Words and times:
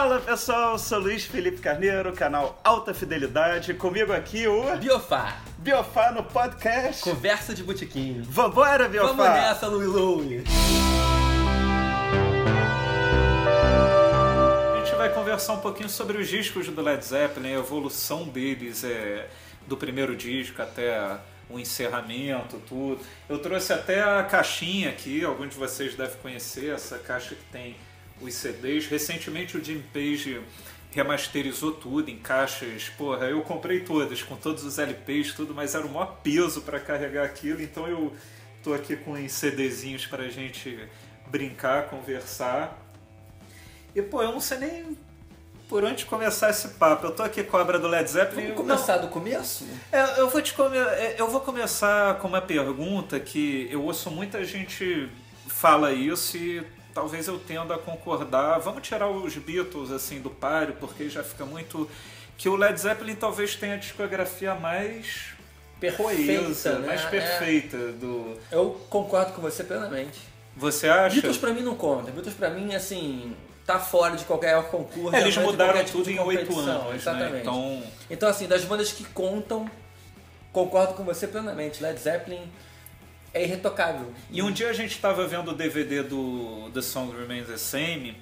Fala 0.00 0.18
pessoal, 0.18 0.78
sou 0.78 0.98
Luiz 0.98 1.26
Felipe 1.26 1.58
Carneiro, 1.58 2.10
canal 2.14 2.58
Alta 2.64 2.94
Fidelidade. 2.94 3.74
Comigo 3.74 4.14
aqui 4.14 4.48
o 4.48 4.74
Biofá, 4.78 5.42
Biofá 5.58 6.10
no 6.10 6.24
podcast. 6.24 7.02
conversa 7.02 7.54
de 7.54 7.62
botiquinho. 7.62 8.24
Vambora, 8.24 8.88
Biofá! 8.88 9.12
Vamos 9.12 9.26
nessa, 9.26 9.66
Louie 9.66 9.86
Louie. 9.86 10.44
A 14.74 14.78
gente 14.82 14.96
vai 14.96 15.12
conversar 15.12 15.52
um 15.52 15.60
pouquinho 15.60 15.90
sobre 15.90 16.16
os 16.16 16.26
discos 16.26 16.66
do 16.66 16.80
Led 16.80 17.04
Zeppelin, 17.04 17.56
a 17.56 17.58
evolução 17.58 18.24
deles, 18.24 18.82
é, 18.84 19.28
do 19.66 19.76
primeiro 19.76 20.16
disco 20.16 20.62
até 20.62 21.18
o 21.50 21.58
encerramento, 21.58 22.58
tudo. 22.66 23.02
Eu 23.28 23.38
trouxe 23.38 23.74
até 23.74 24.02
a 24.02 24.24
caixinha 24.24 24.88
aqui, 24.88 25.22
alguns 25.22 25.50
de 25.50 25.56
vocês 25.56 25.94
devem 25.94 26.16
conhecer, 26.22 26.72
essa 26.72 26.96
caixa 26.96 27.34
que 27.34 27.44
tem 27.52 27.76
os 28.20 28.34
CDs. 28.34 28.86
Recentemente 28.86 29.56
o 29.56 29.64
Jim 29.64 29.82
Page 29.92 30.40
remasterizou 30.92 31.72
tudo 31.72 32.10
em 32.10 32.18
caixas. 32.18 32.88
Porra, 32.90 33.26
eu 33.26 33.40
comprei 33.42 33.80
todas, 33.80 34.22
com 34.22 34.36
todos 34.36 34.64
os 34.64 34.78
LPs, 34.78 35.34
tudo, 35.34 35.54
mas 35.54 35.74
era 35.74 35.86
o 35.86 35.90
maior 35.90 36.18
peso 36.22 36.62
para 36.62 36.80
carregar 36.80 37.24
aquilo, 37.24 37.62
então 37.62 37.86
eu 37.86 38.12
tô 38.62 38.74
aqui 38.74 38.96
com 38.96 39.12
os 39.12 39.32
CDzinhos 39.32 40.06
pra 40.06 40.28
gente 40.28 40.78
brincar, 41.28 41.88
conversar. 41.88 42.76
E 43.94 44.02
pô, 44.02 44.22
eu 44.22 44.32
não 44.32 44.40
sei 44.40 44.58
nem 44.58 44.98
por 45.68 45.84
onde 45.84 46.04
começar 46.04 46.50
esse 46.50 46.68
papo. 46.70 47.06
Eu 47.06 47.12
tô 47.12 47.22
aqui 47.22 47.44
com 47.44 47.56
a 47.56 47.60
obra 47.60 47.78
do 47.78 47.86
Led 47.86 48.10
Zeppelin. 48.10 48.48
Vamos 48.48 48.56
começar 48.56 48.98
do 48.98 49.08
começo? 49.08 49.64
É, 49.92 50.20
eu, 50.20 50.28
vou 50.28 50.42
te 50.42 50.52
come... 50.52 50.76
é, 50.76 51.14
eu 51.16 51.28
vou 51.28 51.40
começar 51.40 52.18
com 52.18 52.26
uma 52.26 52.42
pergunta 52.42 53.18
que 53.20 53.68
eu 53.70 53.84
ouço 53.84 54.10
muita 54.10 54.44
gente 54.44 55.08
fala 55.46 55.92
isso 55.92 56.36
e 56.36 56.64
talvez 56.94 57.26
eu 57.28 57.38
tenda 57.38 57.74
a 57.74 57.78
concordar. 57.78 58.58
Vamos 58.58 58.86
tirar 58.86 59.08
os 59.08 59.34
Beatles 59.36 59.90
assim 59.90 60.20
do 60.20 60.30
páreo, 60.30 60.76
porque 60.80 61.08
já 61.08 61.22
fica 61.22 61.44
muito 61.44 61.88
que 62.36 62.48
o 62.48 62.56
Led 62.56 62.78
Zeppelin 62.80 63.14
talvez 63.14 63.54
tenha 63.56 63.74
a 63.74 63.78
discografia 63.78 64.54
mais 64.54 65.34
Perfeita, 65.78 66.02
coesa, 66.42 66.78
né? 66.78 66.86
mais 66.88 67.02
É. 67.02 67.06
perfeita 67.08 67.76
do. 67.92 68.36
Eu 68.50 68.80
concordo 68.90 69.32
com 69.32 69.42
você 69.42 69.64
plenamente. 69.64 70.18
Você 70.56 70.88
acha? 70.88 71.14
Beatles 71.14 71.38
pra 71.38 71.52
mim 71.52 71.62
não 71.62 71.74
conta. 71.74 72.10
Beatles 72.10 72.34
pra 72.34 72.50
mim, 72.50 72.74
assim, 72.74 73.34
tá 73.64 73.78
fora 73.78 74.16
de 74.16 74.24
qualquer 74.24 74.62
concurso. 74.64 75.14
É, 75.14 75.20
eles 75.20 75.36
mudaram 75.38 75.82
tipo 75.84 75.98
tudo 75.98 76.10
em 76.10 76.18
oito 76.18 76.58
anos, 76.58 76.94
Exatamente. 76.96 77.32
né? 77.32 77.40
Então, 77.40 77.82
Então, 78.10 78.28
assim, 78.28 78.46
das 78.46 78.64
bandas 78.64 78.92
que 78.92 79.04
contam, 79.04 79.70
concordo 80.52 80.94
com 80.94 81.04
você 81.04 81.26
plenamente. 81.26 81.82
Led 81.82 81.98
Zeppelin 81.98 82.42
é 83.32 83.44
irretocável. 83.44 84.12
E 84.30 84.42
um 84.42 84.50
dia 84.50 84.68
a 84.68 84.72
gente 84.72 84.92
estava 84.92 85.26
vendo 85.26 85.50
o 85.50 85.54
DVD 85.54 86.02
do 86.02 86.70
The 86.72 86.82
Song 86.82 87.16
Remains 87.16 87.46
the 87.46 87.56
Same 87.56 88.16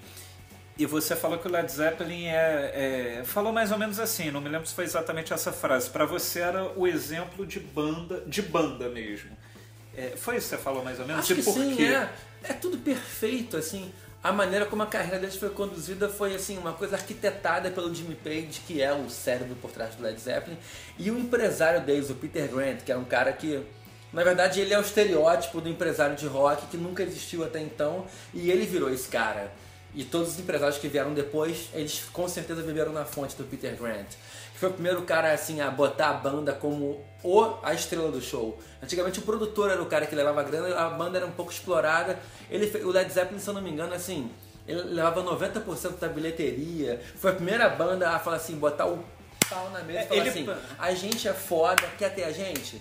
e 0.78 0.86
você 0.86 1.16
falou 1.16 1.38
que 1.38 1.48
o 1.48 1.50
Led 1.50 1.70
Zeppelin 1.70 2.26
é, 2.26 3.18
é- 3.20 3.24
falou 3.24 3.52
mais 3.52 3.72
ou 3.72 3.78
menos 3.78 3.98
assim, 3.98 4.30
não 4.30 4.40
me 4.40 4.48
lembro 4.48 4.66
se 4.66 4.74
foi 4.74 4.84
exatamente 4.84 5.32
essa 5.32 5.52
frase. 5.52 5.90
Para 5.90 6.04
você 6.06 6.40
era 6.40 6.70
o 6.76 6.86
exemplo 6.86 7.44
de 7.44 7.58
banda, 7.58 8.22
de 8.26 8.40
banda 8.42 8.88
mesmo. 8.88 9.30
É, 9.96 10.12
foi 10.16 10.36
isso 10.36 10.50
que 10.50 10.56
você 10.56 10.62
falou 10.62 10.84
mais 10.84 11.00
ou 11.00 11.06
menos? 11.06 11.24
Acho 11.24 11.34
que 11.34 11.42
sim, 11.42 11.74
quê? 11.74 11.82
é. 11.84 12.08
É 12.44 12.52
tudo 12.52 12.78
perfeito, 12.78 13.56
assim. 13.56 13.92
A 14.22 14.32
maneira 14.32 14.66
como 14.66 14.82
a 14.82 14.86
carreira 14.86 15.18
deles 15.18 15.36
foi 15.36 15.50
conduzida 15.50 16.08
foi 16.08 16.34
assim 16.34 16.58
uma 16.58 16.72
coisa 16.72 16.96
arquitetada 16.96 17.70
pelo 17.70 17.92
Jimmy 17.92 18.14
Page, 18.14 18.62
que 18.66 18.80
é 18.82 18.92
o 18.92 19.08
cérebro 19.08 19.56
por 19.56 19.70
trás 19.70 19.94
do 19.94 20.02
Led 20.02 20.20
Zeppelin, 20.20 20.58
e 20.98 21.10
o 21.10 21.18
empresário 21.18 21.80
deles, 21.80 22.10
o 22.10 22.14
Peter 22.14 22.48
Grant, 22.48 22.82
que 22.82 22.90
é 22.90 22.96
um 22.96 23.04
cara 23.04 23.32
que, 23.32 23.60
na 24.12 24.22
verdade, 24.24 24.60
ele 24.60 24.72
é 24.72 24.78
o 24.78 24.82
estereótipo 24.82 25.60
do 25.60 25.68
empresário 25.68 26.16
de 26.16 26.26
rock 26.26 26.66
que 26.66 26.76
nunca 26.76 27.02
existiu 27.02 27.44
até 27.44 27.60
então, 27.60 28.06
e 28.32 28.50
ele 28.50 28.64
virou 28.66 28.90
esse 28.90 29.08
cara. 29.08 29.52
E 29.94 30.04
todos 30.04 30.28
os 30.34 30.38
empresários 30.38 30.78
que 30.78 30.86
vieram 30.88 31.14
depois, 31.14 31.68
eles 31.72 32.04
com 32.12 32.28
certeza 32.28 32.62
beberam 32.62 32.92
na 32.92 33.04
fonte 33.04 33.34
do 33.36 33.44
Peter 33.44 33.74
Grant. 33.76 34.06
Que 34.52 34.58
foi 34.58 34.68
o 34.68 34.72
primeiro 34.72 35.02
cara 35.02 35.32
assim 35.32 35.60
a 35.60 35.70
botar 35.70 36.10
a 36.10 36.12
banda 36.14 36.52
como 36.52 37.02
o, 37.22 37.54
a 37.62 37.72
estrela 37.74 38.10
do 38.10 38.20
show. 38.20 38.58
Antigamente 38.82 39.18
o 39.18 39.22
produtor 39.22 39.70
era 39.70 39.82
o 39.82 39.86
cara 39.86 40.06
que 40.06 40.14
levava 40.14 40.40
a 40.40 40.44
grana, 40.44 40.76
a 40.76 40.90
banda 40.90 41.18
era 41.18 41.26
um 41.26 41.30
pouco 41.30 41.50
explorada. 41.50 42.18
Ele, 42.50 42.66
o 42.84 42.90
Led 42.90 43.10
Zeppelin, 43.12 43.38
se 43.40 43.48
eu 43.48 43.54
não 43.54 43.62
me 43.62 43.70
engano, 43.70 43.94
assim, 43.94 44.30
ele 44.66 44.82
levava 44.82 45.22
90% 45.22 45.98
da 45.98 46.08
bilheteria. 46.08 47.00
Foi 47.16 47.30
a 47.30 47.34
primeira 47.34 47.68
banda 47.70 48.10
a 48.10 48.18
falar 48.18 48.36
assim, 48.36 48.56
botar 48.56 48.86
o 48.86 49.02
pau 49.48 49.70
na 49.70 49.80
mesa 49.80 50.00
e 50.00 50.02
É, 50.02 50.06
falar 50.06 50.20
ele- 50.20 50.28
assim, 50.28 50.46
a 50.78 50.94
gente 50.94 51.26
é 51.28 51.32
foda, 51.32 51.82
quer 51.96 52.14
ter 52.14 52.24
a 52.24 52.30
gente? 52.32 52.80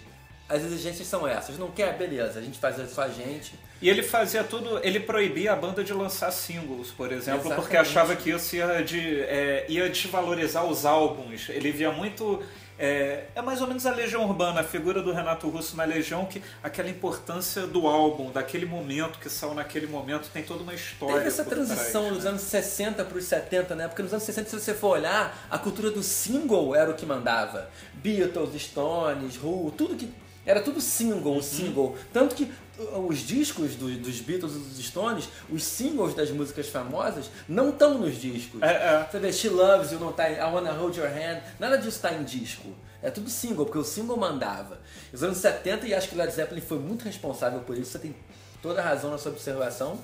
As 0.49 0.63
exigências 0.63 1.07
são 1.07 1.27
essas. 1.27 1.57
Não 1.57 1.71
quer? 1.71 1.97
Beleza, 1.97 2.39
a 2.39 2.41
gente 2.41 2.57
faz 2.57 2.79
a 2.79 3.07
gente. 3.09 3.53
E 3.81 3.89
ele 3.89 4.01
fazia 4.01 4.43
tudo, 4.43 4.79
ele 4.83 4.99
proibia 4.99 5.53
a 5.53 5.55
banda 5.55 5.83
de 5.83 5.93
lançar 5.93 6.31
singles, 6.31 6.89
por 6.89 7.11
exemplo, 7.11 7.41
Exatamente. 7.41 7.61
porque 7.61 7.77
achava 7.77 8.15
que 8.15 8.31
isso 8.31 8.55
ia, 8.55 8.81
de, 8.81 9.21
é, 9.21 9.65
ia 9.69 9.87
desvalorizar 9.87 10.65
os 10.65 10.85
álbuns. 10.85 11.49
Ele 11.49 11.71
via 11.71 11.91
muito. 11.91 12.41
É, 12.79 13.25
é 13.33 13.41
mais 13.41 13.59
ou 13.59 13.67
menos 13.67 13.87
a 13.87 13.91
Legião 13.91 14.23
Urbana, 14.23 14.61
a 14.61 14.63
figura 14.63 15.01
do 15.01 15.11
Renato 15.11 15.49
Russo 15.49 15.75
na 15.75 15.83
Legião, 15.83 16.25
que 16.25 16.41
aquela 16.61 16.89
importância 16.89 17.65
do 17.65 17.87
álbum, 17.87 18.31
daquele 18.31 18.67
momento 18.67 19.17
que 19.17 19.29
saiu 19.29 19.55
naquele 19.55 19.87
momento, 19.87 20.29
tem 20.31 20.43
toda 20.43 20.61
uma 20.61 20.75
história. 20.75 21.15
Teve 21.15 21.27
essa 21.27 21.43
transição 21.43 22.03
trás, 22.03 22.15
dos 22.15 22.23
né? 22.23 22.29
anos 22.31 22.41
60 22.41 23.03
para 23.03 23.17
os 23.17 23.25
70, 23.25 23.75
né? 23.75 23.87
Porque 23.87 24.03
nos 24.03 24.13
anos 24.13 24.23
60, 24.23 24.49
se 24.49 24.59
você 24.59 24.73
for 24.75 24.89
olhar, 24.89 25.47
a 25.49 25.57
cultura 25.57 25.89
do 25.89 26.03
single 26.03 26.75
era 26.75 26.89
o 26.89 26.93
que 26.93 27.05
mandava. 27.05 27.69
Beatles, 27.95 28.61
Stones, 28.61 29.37
Who, 29.41 29.71
tudo 29.75 29.95
que. 29.95 30.11
Era 30.47 30.61
tudo 30.61 30.79
single, 30.81 31.33
Uhum. 31.35 31.41
single. 31.43 31.95
Tanto 32.13 32.33
que 32.33 32.51
uh, 32.79 33.05
os 33.07 33.19
discos 33.19 33.75
do- 33.75 33.95
dos 33.99 34.19
Beatles 34.21 34.55
e 34.55 34.59
dos 34.59 34.85
Stones, 34.85 35.27
os 35.49 35.63
singles 35.63 36.15
das 36.15 36.31
músicas 36.31 36.67
famosas, 36.69 37.29
não 37.49 37.69
estão 37.69 37.97
nos 37.99 38.15
discos. 38.19 38.61
É, 38.61 38.67
é. 38.67 39.07
Você 39.11 39.19
vê, 39.19 39.31
She 39.33 39.49
Loves 39.49 39.91
You, 39.91 39.99
não 39.99 40.11
tá 40.13 40.29
I 40.29 40.39
Wanna 40.39 40.71
Hold 40.71 40.95
Your 40.97 41.07
Hand, 41.09 41.41
nada 41.59 41.77
disso 41.77 41.99
tá 42.01 42.13
em 42.13 42.23
disco. 42.23 42.69
É 43.03 43.11
tudo 43.11 43.29
single, 43.29 43.65
porque 43.65 43.77
o 43.77 43.83
single 43.83 44.17
mandava. 44.17 44.79
Os 45.13 45.21
anos 45.21 45.37
70, 45.37 45.85
e 45.85 45.93
acho 45.93 46.09
que 46.09 46.15
o 46.15 46.17
Led 46.17 46.33
Zeppelin 46.33 46.61
foi 46.61 46.79
muito 46.79 47.03
responsável 47.05 47.59
por 47.59 47.77
isso, 47.77 47.91
você 47.91 47.99
tem 47.99 48.15
toda 48.61 48.81
a 48.81 48.83
razão 48.83 49.11
na 49.11 49.17
sua 49.19 49.31
observação. 49.33 49.99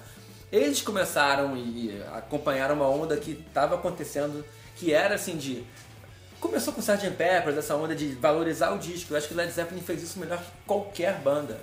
Eles 0.52 0.82
começaram 0.82 1.58
e 1.58 2.00
acompanharam 2.14 2.76
uma 2.76 2.88
onda 2.88 3.18
que 3.18 3.32
estava 3.48 3.76
acontecendo, 3.76 4.46
que 4.76 4.94
era 4.94 5.16
assim 5.16 5.38
de... 5.38 5.64
Começou 6.44 6.74
com 6.74 6.82
o 6.82 6.84
Sgt. 6.84 7.12
Peppers, 7.12 7.56
essa 7.58 7.74
onda 7.74 7.96
de 7.96 8.10
valorizar 8.16 8.72
o 8.72 8.78
disco. 8.78 9.14
Eu 9.14 9.18
acho 9.18 9.30
que 9.30 9.34
o 9.34 9.38
Led 9.38 9.50
Zeppelin 9.50 9.82
fez 9.82 10.04
isso 10.04 10.20
melhor 10.20 10.40
que 10.40 10.52
qualquer 10.68 11.14
banda. 11.20 11.58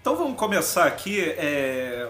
Então 0.00 0.14
vamos 0.14 0.38
começar 0.38 0.84
aqui. 0.86 1.20
é, 1.36 2.08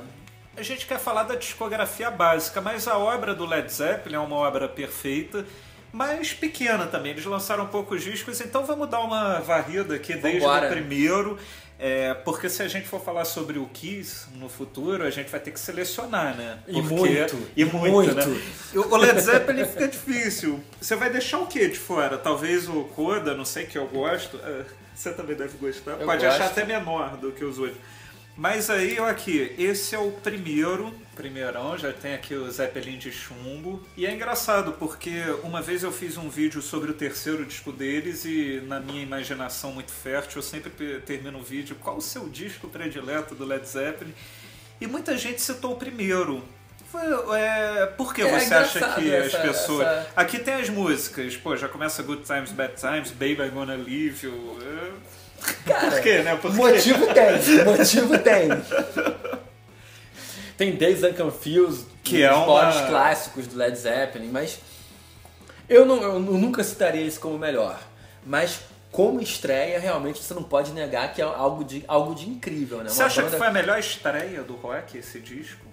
A 0.54 0.62
gente 0.62 0.86
quer 0.86 0.98
falar 0.98 1.22
da 1.22 1.34
discografia 1.34 2.10
básica, 2.10 2.60
mas 2.60 2.86
a 2.86 2.98
obra 2.98 3.34
do 3.34 3.46
Led 3.46 3.72
Zeppelin 3.72 4.16
é 4.16 4.18
uma 4.18 4.36
obra 4.36 4.68
perfeita, 4.68 5.46
mas 5.90 6.34
pequena 6.34 6.86
também. 6.86 7.12
Eles 7.12 7.24
lançaram 7.24 7.66
poucos 7.68 8.04
discos, 8.04 8.38
então 8.42 8.62
vamos 8.66 8.90
dar 8.90 9.00
uma 9.00 9.40
varrida 9.40 9.94
aqui 9.94 10.14
desde 10.14 10.40
Vambora. 10.40 10.66
o 10.66 10.70
primeiro. 10.70 11.38
É, 11.78 12.14
porque 12.14 12.48
se 12.48 12.62
a 12.62 12.68
gente 12.68 12.88
for 12.88 13.00
falar 13.00 13.24
sobre 13.24 13.58
o 13.58 13.66
Kiss 13.66 14.26
no 14.36 14.48
futuro, 14.48 15.04
a 15.04 15.10
gente 15.10 15.28
vai 15.30 15.38
ter 15.40 15.50
que 15.50 15.60
selecionar, 15.60 16.36
né? 16.36 16.58
E 16.66 16.72
Porque- 16.82 16.94
muito, 16.94 17.48
E 17.56 17.64
muito, 17.64 17.92
muito. 17.92 18.14
né? 18.14 18.42
O 18.74 18.96
Led 18.96 19.20
Zeppelin 19.20 19.64
fica 19.66 19.86
difícil. 19.88 20.60
Você 20.80 20.96
vai 20.96 21.10
deixar 21.10 21.38
o 21.38 21.46
que 21.46 21.68
de 21.68 21.78
fora? 21.78 22.16
Talvez 22.16 22.68
o 22.68 22.84
Coda, 22.84 23.34
não 23.34 23.44
sei 23.44 23.66
que 23.66 23.76
eu 23.76 23.86
gosto. 23.86 24.38
É, 24.42 24.64
Você 24.94 25.12
também 25.12 25.36
deve 25.36 25.58
gostar. 25.58 25.92
Eu 26.00 26.06
Pode 26.06 26.24
gosto. 26.24 26.36
achar 26.40 26.46
até 26.46 26.64
menor 26.64 27.18
do 27.18 27.30
que 27.30 27.44
os 27.44 27.58
outros. 27.58 27.76
Mas 28.34 28.70
aí, 28.70 28.98
ó, 28.98 29.06
aqui, 29.08 29.54
esse 29.58 29.94
é 29.94 29.98
o 29.98 30.10
primeiro, 30.12 30.90
primeirão, 31.16 31.76
já 31.76 31.92
tem 31.92 32.14
aqui 32.14 32.34
o 32.34 32.48
Zeppelin 32.50 32.98
de 32.98 33.10
chumbo. 33.10 33.82
E 33.96 34.06
é 34.06 34.12
engraçado, 34.14 34.72
porque 34.78 35.10
uma 35.42 35.60
vez 35.62 35.82
eu 35.82 35.90
fiz 35.90 36.16
um 36.16 36.28
vídeo 36.28 36.60
sobre 36.62 36.90
o 36.90 36.94
terceiro 36.94 37.44
disco 37.44 37.72
deles 37.72 38.24
e 38.24 38.62
na 38.66 38.78
minha 38.78 39.02
imaginação 39.02 39.72
muito 39.72 39.90
fértil, 39.90 40.38
eu 40.38 40.42
sempre 40.42 40.70
termino 41.00 41.38
o 41.38 41.42
vídeo, 41.42 41.74
qual 41.82 41.96
o 41.96 42.00
seu 42.02 42.28
disco 42.28 42.68
predileto 42.68 43.34
do 43.34 43.44
Led 43.44 43.66
Zeppelin? 43.66 44.12
E 44.80 44.86
muita 44.86 45.16
gente 45.16 45.40
citou 45.40 45.72
o 45.72 45.76
primeiro. 45.76 46.44
Foi, 46.92 47.02
é, 47.36 47.86
por 47.96 48.14
que 48.14 48.22
É 48.22 48.38
você 48.38 48.54
acha 48.54 48.78
que 48.94 49.12
as 49.14 49.26
essa- 49.26 49.38
pessoas... 49.38 49.86
essa- 49.86 50.06
Aqui 50.14 50.38
tem 50.38 50.54
as 50.54 50.68
músicas, 50.68 51.34
pô, 51.36 51.56
já 51.56 51.66
começa 51.68 52.00
Good 52.02 52.22
Times, 52.22 52.52
Bad 52.52 52.74
Times, 52.76 53.10
Baby 53.10 53.38
I'm 53.42 53.50
Gonna 53.50 53.74
Leave 53.74 54.24
You... 54.26 54.58
é- 54.62 55.16
Cara, 55.66 55.90
Por 55.90 56.00
quê, 56.00 56.18
né? 56.22 56.36
Por 56.36 56.50
quê? 56.50 56.56
motivo 56.56 57.06
tem, 57.12 57.64
motivo 57.64 58.18
tem. 58.18 58.48
Tem 60.56 60.74
Days 60.74 61.02
Unconfused, 61.02 61.86
Que 62.02 62.22
um 62.22 62.26
é 62.26 62.34
uma- 62.34 62.86
clássicos 62.88 63.46
do 63.46 63.56
Led 63.56 63.76
Zeppelin, 63.76 64.28
mas 64.28 64.58
eu, 65.68 65.84
não, 65.84 66.02
eu 66.02 66.18
nunca 66.20 66.62
citaria 66.64 67.04
esse 67.04 67.18
como 67.18 67.38
melhor. 67.38 67.78
Mas 68.24 68.60
como 68.90 69.20
estreia, 69.20 69.78
realmente 69.78 70.22
você 70.22 70.32
não 70.32 70.42
pode 70.42 70.72
negar 70.72 71.12
que 71.12 71.20
é 71.20 71.24
algo 71.24 71.62
de, 71.64 71.84
algo 71.86 72.14
de 72.14 72.28
incrível, 72.28 72.78
né? 72.78 72.88
Você 72.88 73.00
Uma 73.00 73.06
acha 73.06 73.16
que 73.22 73.26
banda- 73.26 73.38
foi 73.38 73.46
a 73.46 73.52
melhor 73.52 73.78
estreia 73.78 74.42
do 74.42 74.54
rock 74.54 74.96
esse 74.96 75.20
disco? 75.20 75.65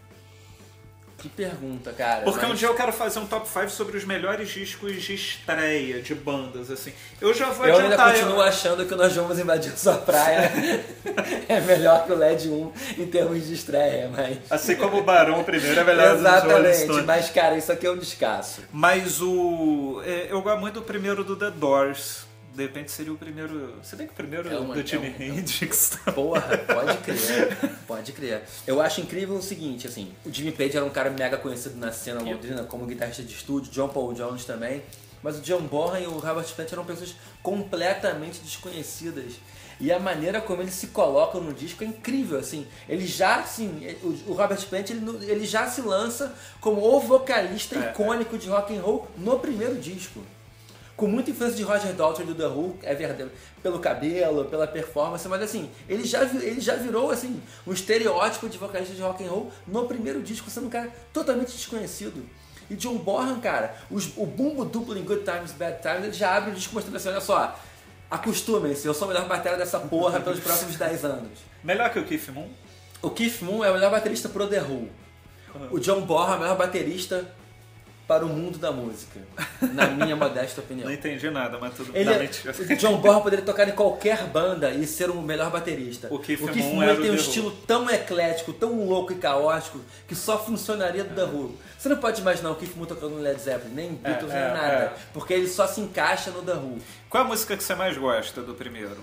Que 1.23 1.29
pergunta, 1.29 1.93
cara. 1.93 2.23
Porque 2.23 2.45
um 2.45 2.49
mas- 2.49 2.59
dia 2.59 2.67
eu 2.67 2.75
quero 2.75 2.91
fazer 2.91 3.17
um 3.19 3.25
top 3.25 3.47
5 3.47 3.69
sobre 3.69 3.95
os 3.95 4.03
melhores 4.03 4.49
discos 4.49 5.01
de 5.01 5.15
estreia 5.15 6.01
de 6.01 6.13
bandas, 6.13 6.69
assim. 6.69 6.91
Eu 7.21 7.33
já 7.33 7.49
vou 7.49 7.65
Eu 7.65 7.75
ainda 7.77 7.95
adiantar. 7.95 8.13
continuo 8.13 8.41
achando 8.41 8.85
que 8.85 8.93
nós 8.93 9.15
vamos 9.15 9.39
invadir 9.39 9.71
sua 9.77 9.95
praia. 9.95 10.51
é 11.47 11.61
melhor 11.61 12.05
que 12.05 12.11
o 12.11 12.15
LED 12.17 12.49
1 12.49 12.73
em 12.97 13.07
termos 13.07 13.47
de 13.47 13.53
estreia, 13.53 14.09
mas. 14.11 14.37
Assim 14.49 14.75
como 14.75 14.97
o 14.97 15.03
Barão 15.03 15.41
primeiro 15.45 15.79
é 15.79 15.83
melhor 15.85 16.13
Exatamente, 16.15 17.01
mas 17.05 17.29
cara, 17.29 17.57
isso 17.57 17.71
aqui 17.71 17.87
é 17.87 17.91
um 17.91 17.97
descasso. 17.97 18.61
Mas 18.73 19.21
o. 19.21 20.01
é, 20.05 20.27
eu 20.29 20.41
gosto 20.41 20.59
muito 20.59 20.73
do 20.75 20.81
primeiro 20.81 21.23
do 21.23 21.37
The 21.37 21.51
Doors. 21.51 22.25
De 22.55 22.61
repente 22.63 22.91
seria 22.91 23.11
o 23.11 23.17
primeiro. 23.17 23.73
Se 23.83 23.95
bem 23.95 24.05
que 24.05 24.13
o 24.13 24.15
primeiro 24.15 24.47
É 24.47 24.57
uma- 24.59 24.73
do 24.75 24.79
é 24.79 24.97
um- 24.99 25.03
é 25.03 25.07
um- 25.09 25.37
Hendrix. 25.37 25.97
Porra, 26.13 26.57
pode 26.57 26.97
crer. 27.03 27.57
Pode 27.87 28.11
crer. 28.11 28.43
Eu 28.67 28.79
acho 28.81 29.01
incrível 29.01 29.35
o 29.35 29.41
seguinte, 29.41 29.87
assim, 29.87 30.11
o 30.25 30.31
Jimmy 30.31 30.51
Page 30.51 30.77
era 30.77 30.85
um 30.85 30.89
cara 30.89 31.09
mega 31.09 31.37
conhecido 31.37 31.77
na 31.77 31.91
cena 31.91 32.21
londrina 32.21 32.63
como 32.63 32.85
guitarrista 32.85 33.23
de 33.23 33.33
estúdio, 33.33 33.71
John 33.71 33.89
Paul 33.89 34.13
Jones 34.13 34.45
também. 34.45 34.83
Mas 35.23 35.37
o 35.37 35.41
John 35.41 35.61
Bonham 35.61 35.99
e 36.01 36.05
o 36.05 36.17
Robert 36.19 36.45
Plant 36.53 36.71
eram 36.73 36.83
pessoas 36.85 37.15
completamente 37.41 38.39
desconhecidas. 38.41 39.33
E 39.79 39.91
a 39.91 39.99
maneira 39.99 40.39
como 40.39 40.61
eles 40.61 40.73
se 40.75 40.87
colocam 40.87 41.41
no 41.41 41.53
disco 41.53 41.83
é 41.83 41.87
incrível, 41.87 42.37
assim. 42.37 42.67
Ele 42.87 43.05
já, 43.07 43.37
assim, 43.37 43.87
o 44.27 44.33
Robert 44.33 44.61
Plant, 44.67 44.89
ele, 44.91 45.03
ele 45.25 45.45
já 45.45 45.67
se 45.67 45.81
lança 45.81 46.33
como 46.61 46.81
o 46.81 46.99
vocalista 46.99 47.75
É, 47.77 47.89
icônico 47.91 48.37
de 48.37 48.47
rock 48.49 48.75
and 48.77 48.81
roll 48.81 49.07
no 49.17 49.39
primeiro 49.39 49.75
disco 49.75 50.21
com 50.95 51.07
muita 51.07 51.31
influência 51.31 51.57
de 51.57 51.63
Roger 51.63 51.91
Daltrey 51.93 52.25
do 52.25 52.35
The 52.35 52.45
Who, 52.47 52.77
é 52.83 52.93
verdade, 52.93 53.29
pelo 53.63 53.79
cabelo, 53.79 54.45
pela 54.45 54.67
performance, 54.67 55.27
mas 55.27 55.41
assim, 55.41 55.69
ele 55.89 56.03
já, 56.05 56.23
ele 56.23 56.61
já 56.61 56.75
virou 56.75 57.09
assim, 57.09 57.41
um 57.65 57.73
estereótipo 57.73 58.47
de 58.47 58.57
vocalista 58.57 58.93
de 58.93 59.01
rock 59.01 59.23
and 59.25 59.29
roll 59.29 59.51
no 59.67 59.85
primeiro 59.87 60.21
disco, 60.21 60.49
sendo 60.49 60.67
um 60.67 60.69
cara 60.69 60.89
totalmente 61.11 61.51
desconhecido. 61.51 62.23
E 62.69 62.75
John 62.75 62.95
Bonham, 62.97 63.39
cara, 63.41 63.75
os- 63.91 64.11
o 64.15 64.25
bumbo 64.25 64.63
duplo 64.65 64.97
em 64.97 65.03
Good 65.03 65.23
Times, 65.23 65.51
Bad 65.51 65.81
Times, 65.81 66.03
ele 66.03 66.13
já 66.13 66.35
abre 66.37 66.51
o 66.51 66.53
disco 66.53 66.73
mostrando 66.75 66.95
assim, 66.95 67.09
olha 67.09 67.19
só, 67.21 67.59
acostumem-se, 68.09 68.85
eu 68.87 68.93
sou 68.93 69.09
a 69.09 69.13
melhor 69.13 69.27
bateria 69.27 69.57
dessa 69.57 69.79
porra 69.79 70.19
pelos 70.19 70.39
próximos 70.39 70.75
10 70.75 71.03
anos. 71.05 71.39
Melhor 71.63 71.89
que 71.91 71.99
o 71.99 72.05
Keith 72.05 72.29
Moon? 72.29 72.47
O 73.01 73.09
Keith 73.09 73.41
Moon 73.41 73.63
é 73.65 73.71
o 73.71 73.73
melhor 73.73 73.91
baterista 73.91 74.29
pro 74.29 74.47
The 74.47 74.61
Who. 74.61 74.87
O 75.71 75.79
John 75.79 76.01
Bonham 76.01 76.33
é 76.33 76.35
o 76.37 76.39
melhor 76.39 76.57
baterista 76.57 77.27
para 78.07 78.25
o 78.25 78.29
mundo 78.29 78.57
da 78.57 78.71
música, 78.71 79.19
na 79.61 79.87
minha 79.87 80.15
modesta 80.15 80.59
opinião. 80.61 80.85
Não 80.87 80.93
entendi 80.93 81.29
nada, 81.29 81.57
mas 81.59 81.73
tudo 81.73 81.91
Ele 81.95 82.05
Não, 82.05 82.13
é- 82.13 82.19
mentira. 82.19 82.53
o 82.53 82.75
John 82.75 82.97
Bonham 82.97 83.21
poderia 83.21 83.45
tocar 83.45 83.67
em 83.67 83.71
qualquer 83.71 84.23
banda 84.25 84.69
e 84.71 84.85
ser 84.85 85.09
o 85.09 85.21
melhor 85.21 85.49
baterista. 85.49 86.07
O 86.11 86.19
Keith 86.19 86.41
Moon 86.41 86.53
Moon 86.53 86.83
era 86.83 86.91
ele 86.91 86.99
o 86.99 87.03
tem 87.03 87.11
um 87.11 87.15
estilo 87.15 87.51
tão 87.65 87.89
eclético, 87.89 88.51
tão 88.53 88.85
louco 88.87 89.13
e 89.13 89.15
caótico 89.15 89.79
que 90.07 90.15
só 90.15 90.37
funcionaria 90.37 91.03
do 91.03 91.15
The 91.15 91.23
Who. 91.23 91.55
Você 91.77 91.89
não 91.89 91.97
pode 91.97 92.19
imaginar 92.21 92.51
o 92.51 92.55
Keith 92.55 92.75
Moon 92.75 92.85
tocando 92.85 93.15
no 93.15 93.21
Led 93.21 93.39
Zeppelin, 93.41 93.73
nem 93.73 93.93
Beatles, 93.93 94.31
é, 94.31 94.43
nem 94.45 94.53
nada. 94.53 94.73
é. 94.73 94.93
Porque 95.13 95.33
ele 95.33 95.47
só 95.47 95.65
se 95.67 95.79
encaixa 95.81 96.31
no 96.31 96.41
The 96.41 96.53
Who. 96.53 96.79
Qual 97.09 97.23
é 97.23 97.25
a 97.25 97.29
música 97.29 97.55
que 97.55 97.63
você 97.63 97.73
mais 97.75 97.97
gosta 97.97 98.41
do 98.41 98.53
primeiro? 98.53 98.97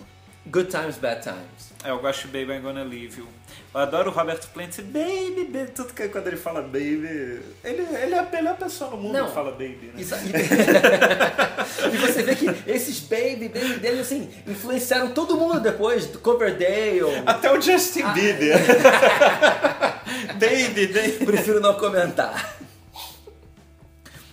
Good 0.47 0.71
Times, 0.71 0.97
Bad 0.97 1.23
Times. 1.23 1.71
É, 1.85 1.91
eu 1.91 1.99
gosto 1.99 2.27
de 2.27 2.39
Baby 2.39 2.59
I'm 2.59 2.63
Gonna 2.63 2.83
Leave 2.83 3.19
You. 3.21 3.29
Eu 3.75 3.81
adoro 3.81 4.11
o 4.11 4.13
Robert 4.13 4.41
Plant. 4.53 4.81
Baby, 4.81 5.49
baby. 5.51 5.71
Tudo 5.73 5.93
que 5.93 6.09
quando 6.09 6.27
ele 6.27 6.37
fala 6.37 6.61
baby, 6.63 7.41
ele, 7.63 7.83
ele 8.03 8.15
é 8.15 8.19
a 8.19 8.23
melhor 8.25 8.57
pessoa 8.57 8.91
no 8.91 8.97
mundo 8.97 9.13
Não. 9.13 9.29
que 9.29 9.35
fala 9.35 9.51
baby, 9.53 9.93
né? 9.95 10.01
Isso 10.01 10.15
aí. 10.15 10.23
e 11.93 11.97
você 11.99 12.23
vê 12.23 12.35
que 12.35 12.47
esses 12.67 13.01
baby, 13.01 13.49
baby 13.49 13.75
dele, 13.75 14.01
assim, 14.01 14.29
influenciaram 14.47 15.13
todo 15.13 15.37
mundo 15.37 15.61
depois, 15.61 16.07
do 16.07 16.19
Coverdale. 16.19 17.01
Até 17.27 17.53
o 17.53 17.61
Justin 17.61 18.03
Ah. 18.03 18.13
Bieber. 18.13 18.59
baby, 20.41 20.87
baby. 20.89 21.25
Prefiro 21.27 21.61
não 21.61 21.75
comentar. 21.75 22.57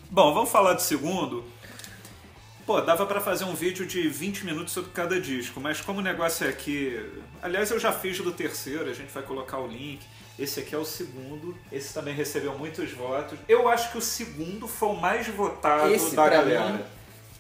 Bom, 0.09 0.33
vamos 0.33 0.50
falar 0.50 0.74
do 0.74 0.81
segundo. 0.81 1.44
Pô, 2.68 2.81
dava 2.81 3.06
pra 3.06 3.22
fazer 3.22 3.46
um 3.46 3.56
vídeo 3.56 3.86
de 3.86 4.10
20 4.10 4.46
minutos 4.46 4.74
sobre 4.74 4.92
cada 4.92 5.22
disco, 5.22 5.58
mas 5.62 5.80
como 5.80 6.00
o 6.00 6.02
negócio 6.04 6.46
é 6.46 6.50
aqui. 6.50 7.02
Aliás, 7.42 7.72
eu 7.72 7.80
já 7.80 7.94
fiz 7.94 8.18
do 8.19 8.34
terceiro, 8.34 8.90
a 8.90 8.94
gente 8.94 9.10
vai 9.10 9.24
colocar 9.24 9.58
o 9.58 9.68
link. 9.68 10.02
Esse 10.38 10.60
aqui 10.60 10.75
é 10.75 10.78
o 10.78 10.84
segundo. 10.84 11.58
Esse 11.72 11.94
também 11.94 12.14
recebeu 12.14 12.58
muitos 12.58 12.92
votos. 12.92 13.40
Eu 13.48 13.69
acho 13.69 13.90
que 13.94 13.98
o 13.98 14.02
segundo 14.02 14.68
foi 14.68 14.90
o 14.90 14.94
mais 14.98 15.25
votado 15.30 15.94
Esse, 15.94 16.14
da 16.14 16.28
galera. 16.28 16.69
mim- 16.74 16.84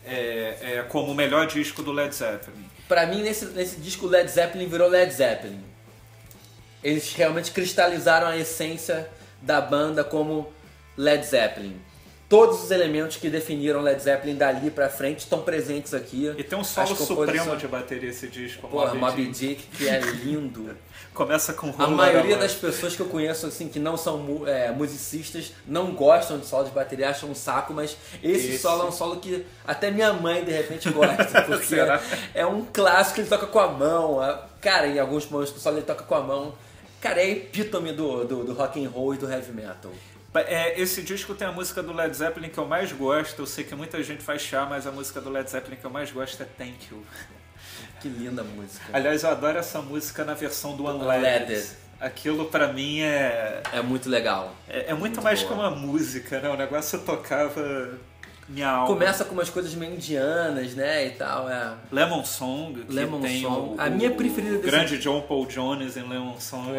É, 0.05 0.77
é 0.77 0.83
como 0.87 1.11
o 1.11 1.15
melhor 1.15 1.45
disco 1.45 1.83
do 1.83 1.91
Led 1.91 2.15
Zeppelin. 2.15 2.65
Pra 2.87 3.05
mim, 3.05 3.21
nesse, 3.21 3.47
nesse 3.47 3.75
disco, 3.81 4.07
Led 4.07 4.31
Zeppelin 4.31 4.67
virou 4.69 4.87
Led 4.87 5.13
Zeppelin. 5.13 5.61
Eles 6.81 7.13
realmente 7.13 7.51
cristalizaram 7.51 8.27
a 8.27 8.37
essência 8.37 9.09
da 9.41 9.59
banda 9.59 10.05
como 10.05 10.53
Led 10.95 11.25
Zeppelin. 11.25 11.77
Todos 12.29 12.61
os 12.63 12.71
elementos 12.71 13.15
que 13.15 13.29
definiram 13.29 13.81
Led 13.81 14.01
Zeppelin 14.01 14.35
dali 14.35 14.69
pra 14.69 14.89
frente 14.89 15.19
estão 15.19 15.41
presentes 15.41 15.93
aqui. 15.93 16.33
E 16.37 16.43
tem 16.43 16.59
um 16.59 16.63
solo 16.63 16.93
supremo 16.93 17.55
de 17.55 17.67
bateria 17.69 18.09
esse 18.09 18.27
disco. 18.27 18.67
Porra, 18.67 18.93
Moby 18.93 19.27
Dick. 19.27 19.63
Que 19.67 19.87
é 19.87 19.99
lindo. 19.99 20.75
Começa 21.13 21.53
com 21.53 21.73
A 21.79 21.87
maioria 21.87 22.37
das 22.37 22.53
pessoas 22.53 22.95
que 22.95 23.01
eu 23.01 23.07
conheço, 23.07 23.47
assim, 23.47 23.69
que 23.69 23.79
não 23.79 23.97
são 23.97 24.43
é, 24.45 24.69
musicistas, 24.71 25.51
não 25.65 25.93
gostam 25.93 26.37
de 26.37 26.45
solo 26.45 26.65
de 26.65 26.71
bateria, 26.71 27.09
acham 27.09 27.31
um 27.31 27.33
saco, 27.33 27.73
mas 27.73 27.97
esse, 28.21 28.49
Esse- 28.49 28.59
solo 28.59 28.83
é 28.83 28.85
um 28.85 28.91
solo 28.91 29.15
que 29.19 29.43
até 29.65 29.89
minha 29.89 30.13
mãe, 30.13 30.43
de 30.43 30.51
repente, 30.51 30.89
gosta. 30.91 31.41
Porque 31.47 31.75
é 32.35 32.45
um 32.45 32.65
clássico, 32.65 33.21
ele 33.21 33.27
toca 33.29 33.47
com 33.47 33.57
a 33.59 33.67
mão. 33.69 34.19
Cara, 34.61 34.85
em 34.85 34.99
alguns 34.99 35.27
momentos 35.27 35.53
do 35.53 35.59
solo 35.59 35.77
ele 35.77 35.85
toca 35.85 36.03
com 36.03 36.13
a 36.13 36.21
mão. 36.21 36.53
Cara, 37.01 37.21
é 37.21 37.23
a 37.25 37.29
epítome 37.29 37.93
do, 37.93 38.25
do, 38.25 38.43
do 38.43 38.53
rock 38.53 38.83
and 38.83 38.89
roll 38.89 39.15
e 39.15 39.17
do 39.17 39.31
heavy 39.31 39.53
metal. 39.53 39.91
É, 40.35 40.79
esse 40.79 41.01
disco 41.01 41.33
tem 41.33 41.47
a 41.47 41.51
música 41.51 41.81
do 41.81 41.91
Led 41.93 42.15
Zeppelin 42.15 42.49
que 42.49 42.57
eu 42.57 42.65
mais 42.65 42.91
gosto. 42.91 43.41
Eu 43.41 43.45
sei 43.47 43.63
que 43.63 43.73
muita 43.75 44.01
gente 44.03 44.21
faz 44.21 44.41
chá, 44.41 44.65
mas 44.69 44.85
a 44.85 44.91
música 44.91 45.19
do 45.19 45.29
Led 45.29 45.49
Zeppelin 45.49 45.77
que 45.77 45.85
eu 45.85 45.89
mais 45.89 46.11
gosto 46.11 46.41
é 46.43 46.45
Thank 46.45 46.89
You. 46.91 47.03
Que 47.99 48.07
linda 48.07 48.43
música. 48.43 48.85
Aliás, 48.93 49.23
eu 49.23 49.29
adoro 49.31 49.57
essa 49.57 49.81
música 49.81 50.23
na 50.23 50.35
versão 50.35 50.75
do 50.75 50.83
Unleaded. 50.85 51.45
Unleaded. 51.45 51.67
Aquilo 51.99 52.45
pra 52.45 52.71
mim 52.71 53.01
é, 53.01 53.63
É 53.73 53.81
muito 53.81 54.07
legal. 54.07 54.55
é, 54.69 54.81
é 54.81 54.93
muito, 54.93 54.99
Muito 54.99 55.21
mais 55.23 55.41
boa. 55.41 55.53
que 55.53 55.59
uma 55.59 55.71
música, 55.71 56.39
né? 56.39 56.47
O 56.49 56.55
negócio 56.55 56.99
tocava. 56.99 57.97
Começa 58.87 59.25
com 59.25 59.33
umas 59.33 59.49
coisas 59.49 59.73
meio 59.75 59.93
indianas, 59.95 60.73
né, 60.73 61.07
e 61.07 61.09
tal. 61.11 61.49
É. 61.49 61.73
Lemon 61.91 62.23
Song, 62.23 62.81
que 62.83 62.93
Lemon 62.93 63.19
tem 63.19 63.41
Song. 63.41 63.75
O, 63.75 63.81
A 63.81 63.89
minha 63.89 64.09
preferida 64.11 64.57
desse- 64.57 64.69
grande 64.71 64.97
John 64.99 65.21
Paul 65.21 65.45
Jones 65.47 65.97
em 65.97 66.07
Lemon 66.07 66.39
Song. 66.39 66.71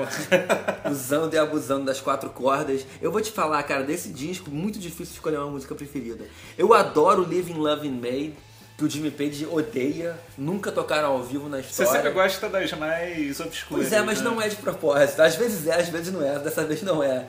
usando 0.91 1.35
e 1.35 1.39
abusando 1.39 1.85
das 1.85 2.01
quatro 2.01 2.31
cordas. 2.31 2.87
Eu 3.03 3.13
vou 3.13 3.21
te 3.21 3.31
falar, 3.31 3.63
cara, 3.65 3.83
desse 3.83 4.09
disco, 4.11 4.51
muito 4.51 4.79
difícil 4.79 5.15
escolher 5.15 5.37
uma 5.39 5.51
música 5.51 5.75
preferida. 5.75 6.25
Eu 6.57 6.73
adoro 6.73 7.23
Living 7.23 7.55
Love 7.55 7.87
in 7.87 8.01
May, 8.01 8.35
que 8.77 8.85
o 8.85 8.89
Jimmy 8.91 9.11
Page 9.11 9.45
odeia, 9.51 10.17
nunca 10.39 10.71
tocaram 10.71 11.09
ao 11.09 11.23
vivo 11.23 11.49
na 11.49 11.59
Você 11.59 11.83
história. 11.83 11.93
sempre 11.93 12.11
gosta 12.13 12.49
das 12.49 12.73
mais 12.73 13.41
obscuras. 13.41 13.89
Pois 13.89 13.93
é, 13.93 14.01
mas 14.03 14.21
né? 14.21 14.25
não 14.31 14.41
é 14.41 14.49
de 14.49 14.57
propósito. 14.57 15.21
Às 15.21 15.35
vezes 15.35 15.67
é, 15.67 15.75
às 15.81 15.89
vezes 15.89 16.13
não 16.13 16.25
é. 16.25 16.39
Dessa 16.39 16.65
vez 16.65 16.81
não 16.83 17.03
é. 17.03 17.27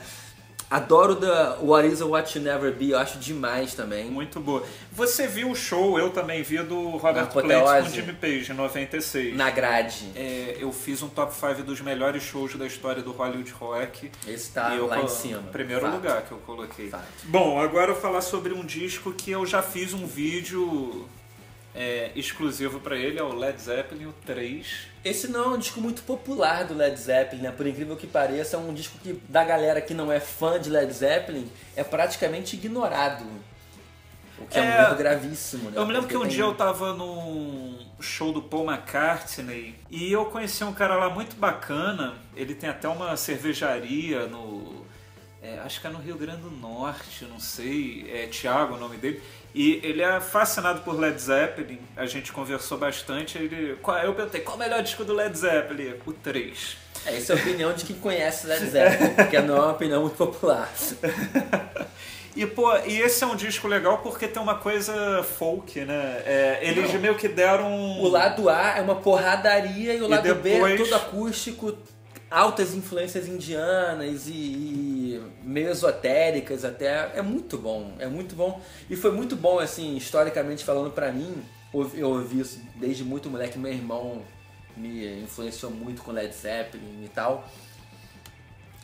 Adoro 0.69 1.15
da 1.15 1.57
What 1.59 1.87
Is 1.87 1.99
What 2.01 2.37
You 2.37 2.43
Never 2.43 2.71
Be, 2.71 2.91
eu 2.91 2.99
acho 2.99 3.17
demais 3.17 3.73
também. 3.73 4.05
Muito 4.05 4.39
boa. 4.39 4.63
Você 4.91 5.25
viu 5.27 5.49
o 5.49 5.55
show, 5.55 5.97
eu 5.97 6.11
também 6.11 6.43
vi, 6.43 6.59
do 6.59 6.91
Robert 6.97 7.27
Plant 7.27 7.83
com 7.83 7.89
Jimmy 7.89 8.13
Page, 8.13 8.51
em 8.51 8.55
96. 8.55 9.35
Na 9.35 9.49
grade. 9.49 10.11
É, 10.15 10.57
eu 10.59 10.71
fiz 10.71 11.01
um 11.01 11.09
top 11.09 11.33
5 11.33 11.63
dos 11.63 11.81
melhores 11.81 12.21
shows 12.21 12.55
da 12.55 12.67
história 12.67 13.01
do 13.01 13.11
Hollywood 13.11 13.51
Rock. 13.51 14.11
Esse 14.27 14.51
tá 14.51 14.75
eu 14.75 14.85
lá 14.85 15.01
em 15.01 15.07
cima. 15.07 15.41
Primeiro 15.51 15.81
Fato. 15.81 15.95
lugar 15.95 16.21
que 16.21 16.31
eu 16.31 16.37
coloquei. 16.39 16.89
Fato. 16.89 17.03
Bom, 17.23 17.59
agora 17.59 17.89
eu 17.89 17.93
vou 17.93 18.01
falar 18.01 18.21
sobre 18.21 18.53
um 18.53 18.63
disco 18.63 19.11
que 19.11 19.31
eu 19.31 19.45
já 19.47 19.63
fiz 19.63 19.93
um 19.93 20.05
vídeo 20.05 21.07
é, 21.75 22.11
exclusivo 22.15 22.79
pra 22.79 22.97
ele, 22.97 23.19
é 23.19 23.23
o 23.23 23.33
Led 23.33 23.59
Zeppelin 23.61 24.05
o 24.07 24.13
3. 24.25 24.87
Esse 25.05 25.27
não 25.27 25.43
é 25.43 25.47
um 25.49 25.57
disco 25.57 25.79
muito 25.79 26.01
popular 26.03 26.65
do 26.65 26.73
Led 26.73 26.99
Zeppelin, 26.99 27.41
né? 27.43 27.51
Por 27.51 27.65
incrível 27.67 27.95
que 27.95 28.07
pareça, 28.07 28.57
é 28.57 28.59
um 28.59 28.73
disco 28.73 28.97
que, 29.01 29.13
da 29.29 29.43
galera 29.43 29.79
que 29.79 29.93
não 29.93 30.11
é 30.11 30.19
fã 30.19 30.59
de 30.59 30.69
Led 30.69 30.91
Zeppelin, 30.91 31.49
é 31.75 31.83
praticamente 31.83 32.55
ignorado. 32.55 33.23
O 34.37 34.45
que 34.45 34.57
é, 34.57 34.61
É, 34.61 34.63
um 34.63 34.81
erro 34.87 34.95
gravíssimo, 34.95 35.69
né? 35.69 35.77
Eu 35.77 35.85
me 35.85 35.91
lembro 35.93 36.07
que 36.07 36.13
Porque 36.13 36.17
um 36.17 36.27
tem- 36.27 36.37
dia 36.37 36.43
eu 36.45 36.53
tava 36.55 36.93
num 36.93 37.77
show 37.99 38.31
do 38.31 38.41
Paul 38.41 38.71
McCartney 38.71 39.75
e 39.89 40.11
eu 40.11 40.25
conheci 40.25 40.63
um 40.63 40.73
cara 40.73 40.95
lá 40.95 41.09
muito 41.09 41.35
bacana. 41.35 42.15
Ele 42.35 42.55
tem 42.55 42.69
até 42.69 42.87
uma 42.87 43.15
cervejaria 43.17 44.27
no. 44.27 44.85
é, 45.41 45.59
acho 45.59 45.81
que 45.81 45.87
é 45.87 45.89
no 45.89 45.99
Rio 45.99 46.17
Grande 46.17 46.41
do 46.43 46.51
Norte, 46.51 47.25
não 47.25 47.39
sei. 47.39 48.09
É 48.13 48.27
Thiago 48.27 48.75
o 48.75 48.77
nome 48.79 48.95
dele. 48.97 49.21
E 49.61 49.81
ele 49.83 50.01
é 50.01 50.21
fascinado 50.21 50.79
por 50.83 50.97
Led 50.97 51.19
Zeppelin. 51.21 51.81
A 51.97 52.05
gente 52.05 52.31
conversou 52.31 52.77
bastante. 52.77 53.37
Ele, 53.37 53.75
qual- 53.81 53.97
eu 53.97 54.13
perguntei 54.13 54.39
qual 54.39 54.55
é 54.55 54.55
o 54.55 54.63
melhor 54.69 54.81
disco 54.81 55.03
do 55.03 55.13
Led 55.13 55.37
Zeppelin? 55.37 55.95
O 56.05 56.13
3. 56.13 56.77
É, 57.05 57.17
essa 57.17 57.33
é 57.33 57.35
a 57.35 57.39
opinião 57.39 57.73
de 57.73 57.83
quem 57.83 57.97
conhece 57.97 58.47
Led 58.47 58.65
Zeppelin, 58.69 59.15
porque 59.15 59.39
não 59.41 59.57
é 59.57 59.59
uma 59.59 59.71
opinião 59.73 60.01
muito 60.03 60.15
popular. 60.15 60.69
E, 62.35 62.45
pô, 62.45 62.73
e 62.85 63.01
esse 63.01 63.21
é 63.23 63.27
um 63.27 63.35
disco 63.35 63.67
legal 63.67 63.97
porque 63.97 64.25
tem 64.27 64.41
uma 64.41 64.55
coisa 64.55 65.23
folk, 65.23 65.77
né? 65.83 66.21
É, 66.25 66.59
eles 66.61 66.93
Não. 66.93 67.01
meio 67.01 67.15
que 67.15 67.27
deram. 67.27 67.99
O 67.99 68.07
lado 68.07 68.47
A 68.47 68.77
é 68.77 68.81
uma 68.81 68.95
porradaria 68.95 69.95
e 69.95 70.01
o 70.01 70.05
E 70.05 70.07
lado 70.07 70.21
B 70.23 70.29
é 70.29 70.53
depois- 70.53 70.79
todo 70.79 70.95
acústico, 70.95 71.77
altas 72.29 72.73
influências 72.73 73.27
indianas 73.27 74.27
e, 74.27 74.31
e 74.31 75.23
meio 75.43 75.69
esotéricas 75.69 76.63
até. 76.63 77.11
É 77.15 77.21
muito 77.21 77.57
bom, 77.57 77.93
é 77.99 78.07
muito 78.07 78.35
bom. 78.35 78.61
E 78.89 78.95
foi 78.95 79.11
muito 79.11 79.35
bom, 79.35 79.59
assim, 79.59 79.95
historicamente 79.95 80.63
falando 80.63 80.91
pra 80.91 81.11
mim, 81.11 81.43
eu 81.93 82.09
ouvi 82.09 82.39
isso 82.39 82.59
desde 82.75 83.03
muito 83.03 83.29
moleque, 83.29 83.57
meu 83.57 83.71
irmão 83.71 84.21
me 84.75 85.21
influenciou 85.21 85.71
muito 85.71 86.01
com 86.01 86.11
Led 86.11 86.33
Zeppelin 86.33 87.03
e 87.03 87.09
tal. 87.09 87.47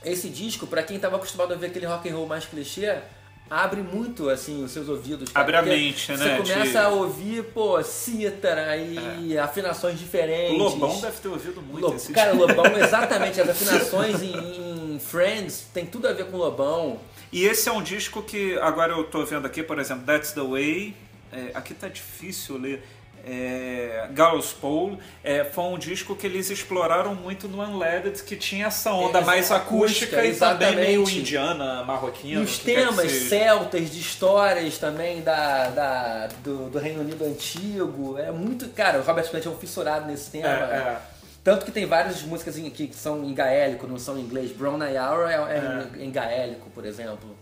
Esse 0.04 0.30
disco, 0.30 0.68
para 0.68 0.84
quem 0.84 1.00
tava 1.00 1.16
acostumado 1.16 1.54
a 1.54 1.58
ver 1.58 1.68
aquele 1.68 1.86
rock 1.86 2.10
and 2.10 2.16
roll 2.16 2.28
mais 2.28 2.46
clichê, 2.46 3.02
abre 3.50 3.82
muito 3.82 4.30
assim 4.30 4.64
os 4.64 4.72
seus 4.72 4.90
ouvidos. 4.90 5.32
Cara, 5.32 5.44
abre 5.44 5.58
a 5.58 5.62
mente, 5.62 6.12
né? 6.12 6.18
Você 6.18 6.54
começa 6.54 6.72
de... 6.72 6.78
a 6.78 6.90
ouvir, 6.90 7.44
pô, 7.46 7.82
cítara 7.84 8.76
e 8.78 9.36
é. 9.36 9.40
afinações 9.40 10.00
diferentes. 10.00 10.56
O 10.56 10.58
Lobão 10.58 11.00
deve 11.00 11.18
ter 11.18 11.28
ouvido 11.28 11.62
muito 11.62 11.84
Lob... 11.84 11.96
esse 11.96 12.12
Cara, 12.12 12.34
o 12.34 12.38
Lobão, 12.38 12.78
exatamente. 12.78 13.40
As 13.40 13.50
afinações 13.50 14.22
em, 14.22 14.96
em, 14.96 15.00
Friends 15.00 15.68
tem 15.74 15.86
tudo 15.86 16.08
a 16.08 16.14
ver 16.14 16.26
com 16.26 16.38
o 16.38 16.40
Lobão. 16.40 17.00
E 17.32 17.46
esse 17.46 17.68
é 17.68 17.72
um 17.72 17.84
disco 17.84 18.22
que, 18.24 18.58
agora 18.60 18.94
eu 18.94 19.04
tô 19.04 19.24
vendo 19.26 19.46
aqui, 19.46 19.62
por 19.62 19.78
exemplo, 19.80 20.06
That's 20.06 20.32
the 20.32 20.42
Way. 20.42 20.96
É, 21.32 21.52
aqui 21.54 21.74
tá 21.74 21.90
difícil 21.90 22.58
ler 22.58 22.84
é, 23.26 24.08
Gallows 24.12 24.54
Pole, 24.54 25.00
é, 25.24 25.44
foi 25.44 25.64
um 25.64 25.78
disco 25.78 26.16
que 26.16 26.28
eles 26.28 26.52
exploraram 26.52 27.16
muito 27.16 27.48
no 27.48 27.62
Unleaded, 27.62 28.22
que 28.24 28.36
tinha 28.36 28.68
essa 28.68 28.92
onda 28.92 29.22
mais 29.22 29.52
acústica, 29.52 30.18
acústica 30.18 30.26
e 30.26 30.36
também 30.36 30.76
meio 30.76 31.10
indiana, 31.10 31.84
marroquina. 31.84 32.40
E 32.40 32.44
os 32.44 32.60
temas 32.60 33.12
celtas, 33.12 33.90
de 33.90 34.00
histórias 34.00 34.78
também 34.78 35.22
da, 35.22 35.70
da 35.70 36.28
do, 36.44 36.70
do, 36.70 36.78
Reino 36.78 37.02
Unido 37.02 37.26
Antigo. 37.26 38.18
É 38.20 38.32
muito. 38.32 38.70
Cara, 38.70 39.00
o 39.00 39.04
Robert 39.04 39.28
Plant 39.30 39.46
é 39.46 39.50
um 39.50 39.58
fissurado 39.58 40.06
nesse 40.06 40.30
tema. 40.30 40.48
É, 40.48 40.78
é. 40.78 40.98
Tanto 41.44 41.66
que 41.66 41.72
tem 41.72 41.86
várias 41.86 42.22
músicas 42.24 42.56
que 42.56 42.90
são 42.94 43.24
em 43.24 43.34
gaélico, 43.34 43.88
não 43.88 43.98
são 43.98 44.18
em 44.18 44.22
inglês. 44.22 44.52
Brown 44.52 44.80
Hour 44.80 45.30
é, 45.30 45.36
é, 45.36 46.00
é. 46.00 46.04
em 46.04 46.12
gaélico, 46.12 46.70
por 46.72 46.86
exemplo. 46.86 47.36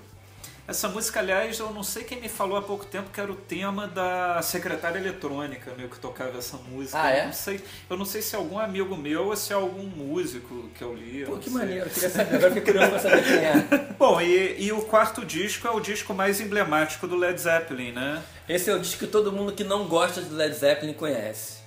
Essa 0.65 0.87
música, 0.87 1.19
aliás, 1.19 1.59
eu 1.59 1.73
não 1.73 1.83
sei 1.83 2.05
quem 2.05 2.21
me 2.21 2.29
falou 2.29 2.55
há 2.55 2.61
pouco 2.61 2.85
tempo 2.85 3.09
que 3.09 3.19
era 3.19 3.29
o 3.29 3.35
tema 3.35 3.85
da 3.85 4.41
secretária 4.41 4.97
eletrônica, 4.97 5.73
meu, 5.77 5.89
que 5.89 5.99
tocava 5.99 6.37
essa 6.37 6.55
música. 6.55 7.01
Ah, 7.01 7.11
é? 7.11 7.21
Eu 7.21 7.25
não 7.25 7.33
sei, 7.33 7.63
eu 7.89 7.97
não 7.97 8.05
sei 8.05 8.21
se 8.21 8.33
é 8.33 8.37
algum 8.37 8.57
amigo 8.57 8.95
meu 8.95 9.27
ou 9.27 9.35
se 9.35 9.51
é 9.51 9.55
algum 9.57 9.83
músico 9.83 10.69
que 10.73 10.81
eu 10.81 10.95
li. 10.95 11.25
Pô, 11.25 11.35
que 11.35 11.49
sei. 11.49 11.53
maneiro, 11.53 11.85
eu 11.85 11.89
queria 11.89 12.09
saber, 12.09 12.35
agora 12.37 12.53
fiquei 12.53 12.73
curioso 12.73 12.89
pra 12.91 12.99
saber 12.99 13.23
quem 13.23 13.33
é. 13.33 13.93
Bom, 13.99 14.21
e, 14.21 14.63
e 14.63 14.71
o 14.71 14.81
quarto 14.83 15.25
disco 15.25 15.67
é 15.67 15.71
o 15.71 15.81
disco 15.81 16.13
mais 16.13 16.39
emblemático 16.39 17.07
do 17.07 17.17
Led 17.17 17.37
Zeppelin, 17.37 17.91
né? 17.91 18.23
Esse 18.47 18.69
é 18.69 18.73
o 18.73 18.79
disco 18.79 18.99
que 18.99 19.07
todo 19.07 19.33
mundo 19.33 19.51
que 19.51 19.65
não 19.65 19.85
gosta 19.89 20.21
de 20.21 20.29
Led 20.29 20.55
Zeppelin 20.55 20.93
conhece. 20.93 21.57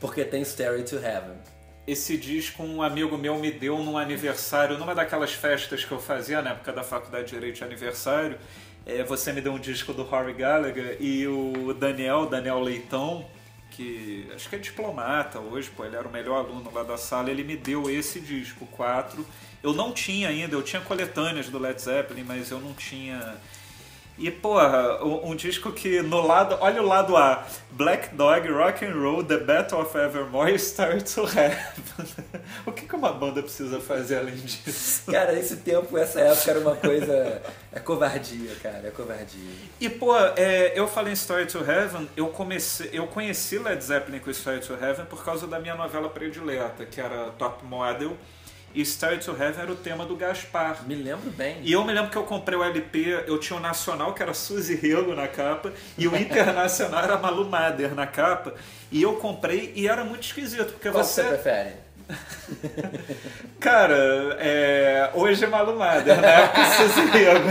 Porque 0.00 0.24
tem 0.24 0.44
Stairway 0.44 0.82
to 0.82 0.96
Heaven 0.96 1.55
esse 1.86 2.16
disco 2.16 2.62
um 2.62 2.82
amigo 2.82 3.16
meu 3.16 3.38
me 3.38 3.50
deu 3.50 3.78
num 3.78 3.96
aniversário, 3.96 4.76
numa 4.76 4.94
daquelas 4.94 5.32
festas 5.32 5.84
que 5.84 5.92
eu 5.92 6.00
fazia 6.00 6.42
na 6.42 6.50
época 6.50 6.72
da 6.72 6.82
faculdade 6.82 7.26
de 7.26 7.34
Direito 7.34 7.56
de 7.56 7.64
aniversário. 7.64 8.38
É, 8.84 9.02
você 9.04 9.32
me 9.32 9.40
deu 9.40 9.52
um 9.52 9.58
disco 9.58 9.92
do 9.92 10.02
Rory 10.02 10.32
Gallagher 10.32 10.96
e 11.00 11.26
o 11.26 11.72
Daniel, 11.74 12.26
Daniel 12.26 12.60
Leitão, 12.60 13.26
que 13.70 14.28
acho 14.34 14.48
que 14.48 14.56
é 14.56 14.58
diplomata 14.58 15.38
hoje, 15.38 15.70
pô, 15.70 15.84
ele 15.84 15.96
era 15.96 16.06
o 16.06 16.10
melhor 16.10 16.44
aluno 16.44 16.70
lá 16.72 16.82
da 16.82 16.96
sala, 16.96 17.30
ele 17.30 17.44
me 17.44 17.56
deu 17.56 17.90
esse 17.90 18.20
disco, 18.20 18.66
4. 18.66 19.26
Eu 19.62 19.72
não 19.72 19.92
tinha 19.92 20.28
ainda, 20.28 20.54
eu 20.54 20.62
tinha 20.62 20.80
coletâneas 20.82 21.48
do 21.48 21.58
Led 21.58 21.80
Zeppelin, 21.80 22.22
mas 22.22 22.50
eu 22.50 22.60
não 22.60 22.72
tinha 22.74 23.36
e, 24.18 24.30
porra, 24.30 25.04
um, 25.04 25.30
um, 25.30 25.36
disco 25.36 25.70
que 25.72 26.00
no 26.00 26.26
lado. 26.26 26.56
Olha 26.60 26.82
o 26.82 26.86
lado 26.86 27.16
A: 27.16 27.46
Black 27.70 28.14
Dog, 28.14 28.48
Rock 28.48 28.84
and 28.84 28.94
Roll, 28.94 29.22
The 29.22 29.36
Battle 29.38 29.80
of 29.80 29.96
Evermore 29.96 30.54
Start 30.54 31.02
to 31.14 31.22
Heaven. 31.22 31.58
o 32.64 32.72
que, 32.72 32.86
que 32.86 32.96
uma 32.96 33.12
banda 33.12 33.42
precisa 33.42 33.78
fazer 33.78 34.18
além 34.18 34.36
disso? 34.36 35.10
Cara, 35.10 35.38
esse 35.38 35.56
tempo, 35.56 35.98
essa 35.98 36.20
época 36.20 36.50
era 36.50 36.60
uma 36.60 36.76
coisa. 36.76 37.42
É 37.70 37.78
covardia, 37.78 38.54
cara, 38.62 38.88
é 38.88 38.90
covardia. 38.90 39.52
E, 39.78 39.88
pô, 39.90 40.16
é, 40.16 40.72
eu 40.74 40.88
falei 40.88 41.12
em 41.12 41.16
Story 41.16 41.44
to 41.44 41.58
Heaven, 41.58 42.08
eu, 42.16 42.28
comecei, 42.28 42.88
eu 42.94 43.06
conheci 43.06 43.58
Led 43.58 43.84
Zeppelin 43.84 44.18
com 44.20 44.30
Story 44.30 44.60
to 44.60 44.72
Heaven 44.72 45.04
por 45.04 45.22
causa 45.22 45.46
da 45.46 45.60
minha 45.60 45.74
novela 45.74 46.08
predileta, 46.08 46.86
que 46.86 47.00
era 47.02 47.30
Top 47.32 47.62
Model 47.66 48.16
e 48.76 48.82
Story 48.82 49.16
to 49.18 49.30
Heaven 49.30 49.62
era 49.62 49.72
o 49.72 49.74
tema 49.74 50.04
do 50.04 50.14
Gaspar. 50.14 50.86
Me 50.86 50.94
lembro 50.94 51.30
bem. 51.30 51.56
E 51.62 51.72
eu 51.72 51.82
me 51.82 51.94
lembro 51.94 52.10
que 52.10 52.16
eu 52.16 52.24
comprei 52.24 52.58
o 52.58 52.62
LP, 52.62 53.24
eu 53.26 53.40
tinha 53.40 53.58
o 53.58 53.62
nacional, 53.62 54.12
que 54.12 54.22
era 54.22 54.34
Suzy 54.34 54.74
Rego 54.74 55.14
na 55.14 55.26
capa, 55.26 55.72
e 55.96 56.06
o 56.06 56.14
internacional 56.14 57.02
era 57.02 57.16
Malu 57.16 57.48
Mader 57.48 57.94
na 57.94 58.06
capa. 58.06 58.52
E 58.92 59.02
eu 59.02 59.14
comprei 59.14 59.72
e 59.74 59.88
era 59.88 60.04
muito 60.04 60.24
esquisito, 60.24 60.72
porque 60.74 60.90
Qual 60.90 61.02
você... 61.02 61.22
você 61.22 61.28
prefere? 61.28 61.70
Cara, 63.58 63.96
é... 64.40 65.10
hoje 65.14 65.42
é 65.42 65.48
Malu 65.48 65.78
Mader, 65.78 66.20
na 66.20 66.28
época 66.28 66.64
Suzy 66.66 67.06
Rego. 67.06 67.48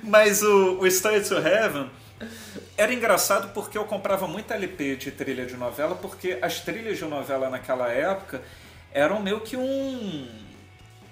Mas 0.02 0.42
o, 0.42 0.78
o 0.80 0.86
Story 0.86 1.20
to 1.20 1.36
Heaven 1.36 1.90
era 2.76 2.92
engraçado 2.92 3.52
porque 3.52 3.76
eu 3.76 3.84
comprava 3.84 4.26
muito 4.26 4.52
LP 4.52 4.96
de 4.96 5.10
trilha 5.10 5.46
de 5.46 5.56
novela, 5.56 5.94
porque 5.94 6.38
as 6.40 6.60
trilhas 6.60 6.98
de 6.98 7.04
novela 7.04 7.50
naquela 7.50 7.90
época 7.90 8.42
eram 8.92 9.20
meio 9.20 9.40
que 9.40 9.56
um 9.56 10.41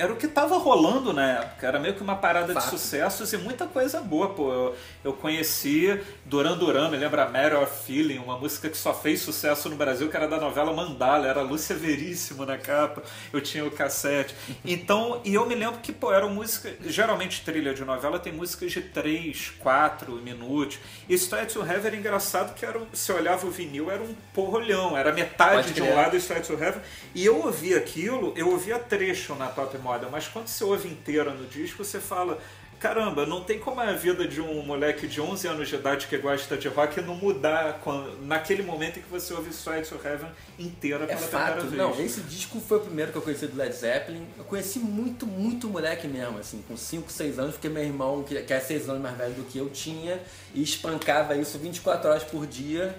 era 0.01 0.15
o 0.15 0.17
que 0.17 0.25
estava 0.25 0.57
rolando 0.57 1.13
na 1.13 1.41
época. 1.41 1.67
Era 1.67 1.79
meio 1.79 1.95
que 1.95 2.01
uma 2.01 2.17
parada 2.17 2.55
Fato. 2.55 2.65
de 2.65 2.71
sucessos 2.71 3.31
e 3.35 3.37
muita 3.37 3.67
coisa 3.67 4.01
boa, 4.01 4.31
pô. 4.31 4.51
Eu, 4.51 4.77
eu 5.05 5.13
conheci 5.13 6.01
Duran 6.25 6.57
Duran, 6.57 6.89
me 6.89 6.97
lembra 6.97 7.29
Matter 7.29 7.61
of 7.61 7.85
Feeling, 7.85 8.17
uma 8.17 8.39
música 8.39 8.71
que 8.71 8.79
só 8.79 8.95
fez 8.95 9.21
sucesso 9.21 9.69
no 9.69 9.77
Brasil, 9.77 10.09
que 10.09 10.17
era 10.17 10.27
da 10.27 10.41
novela 10.41 10.73
Mandala, 10.73 11.27
era 11.27 11.43
Lúcia 11.43 11.77
Veríssimo 11.77 12.47
na 12.47 12.57
capa, 12.57 13.03
eu 13.31 13.43
tinha 13.43 13.63
o 13.63 13.71
cassete. 13.71 14.35
Então, 14.65 15.21
e 15.23 15.35
eu 15.35 15.45
me 15.45 15.55
lembro 15.55 15.81
que, 15.81 15.93
pô, 15.93 16.11
era 16.11 16.27
música. 16.27 16.75
Geralmente 16.81 17.45
trilha 17.45 17.75
de 17.75 17.85
novela 17.85 18.19
tem 18.19 18.33
músicas 18.33 18.73
de 18.73 18.81
3, 18.81 19.53
4 19.59 20.13
minutos. 20.13 20.79
E 21.11 21.15
Story 21.15 21.45
to 21.45 21.61
Heaven 21.61 21.87
era 21.89 21.97
engraçado 21.97 22.55
que 22.55 22.65
era, 22.65 22.81
se 22.95 23.13
olhava 23.13 23.47
o 23.47 23.51
vinil, 23.51 23.91
era 23.91 24.03
um 24.03 24.15
porrolhão, 24.33 24.97
era 24.97 25.13
metade 25.13 25.75
de 25.75 25.83
um 25.83 25.95
lado 25.95 26.17
Story 26.17 26.41
to 26.41 26.55
Heaven. 26.55 26.81
E 27.15 27.27
eu 27.27 27.45
ouvia 27.45 27.77
aquilo, 27.77 28.33
eu 28.35 28.49
ouvia 28.49 28.79
trecho 28.79 29.35
na 29.35 29.49
Top 29.49 29.77
Model 29.77 29.90
mas 30.11 30.29
quando 30.29 30.49
você 30.49 30.65
ouve 30.65 30.89
inteira 30.89 31.33
no 31.33 31.47
disco, 31.47 31.85
você 31.85 32.01
fala: 32.01 32.39
caramba, 32.81 33.27
não 33.27 33.45
tem 33.45 33.59
como 33.59 33.79
a 33.79 33.93
vida 33.93 34.27
de 34.27 34.41
um 34.41 34.63
moleque 34.63 35.07
de 35.07 35.21
11 35.21 35.47
anos 35.47 35.69
de 35.69 35.75
idade 35.75 36.07
que 36.07 36.17
gosta 36.17 36.57
de 36.57 36.67
rock 36.67 37.01
não 37.03 37.15
mudar 37.15 37.79
quando, 37.85 38.25
naquele 38.25 38.63
momento 38.63 38.99
em 38.99 39.03
que 39.03 39.09
você 39.09 39.35
ouve 39.35 39.51
Stride 39.51 39.87
to 39.87 40.01
Heaven 40.03 40.31
inteira 40.59 41.07
pela 41.07 41.21
é 41.21 41.23
fato. 41.23 41.59
primeira 41.59 41.87
vez. 41.89 41.99
Não, 41.99 42.05
esse 42.05 42.23
disco 42.23 42.59
foi 42.59 42.79
o 42.79 42.81
primeiro 42.81 43.13
que 43.13 43.19
eu 43.19 43.23
conheci 43.23 43.47
do 43.47 43.57
Led 43.57 43.75
Zeppelin. 43.75 44.27
Eu 44.37 44.45
conheci 44.45 44.79
muito, 44.79 45.27
muito 45.27 45.69
moleque 45.69 46.09
mesmo, 46.09 46.39
assim, 46.39 46.65
com 46.67 46.75
5, 46.75 47.13
6 47.13 47.39
anos, 47.39 47.53
porque 47.53 47.69
meu 47.69 47.85
irmão, 47.85 48.23
que 48.23 48.35
é 48.35 48.61
6 48.61 48.89
anos 48.89 49.03
mais 49.03 49.17
velho 49.17 49.35
do 49.35 49.45
que 49.45 49.59
eu, 49.59 49.69
tinha 49.69 50.19
e 50.55 50.63
espancava 50.63 51.37
isso 51.37 51.59
24 51.59 52.09
horas 52.09 52.25
por 52.25 52.47
dia. 52.47 52.97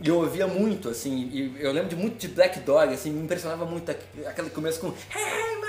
E 0.00 0.08
eu 0.08 0.16
ouvia 0.16 0.46
muito, 0.46 0.88
assim, 0.88 1.30
e 1.32 1.54
eu 1.60 1.70
lembro 1.72 1.90
de 1.90 1.96
muito 1.96 2.16
de 2.16 2.26
Black 2.26 2.58
Dog, 2.60 2.92
assim, 2.92 3.10
me 3.10 3.22
impressionava 3.22 3.64
muito 3.64 3.90
aquele 4.26 4.50
começo 4.50 4.80
com 4.80 4.88
Hey! 4.88 5.63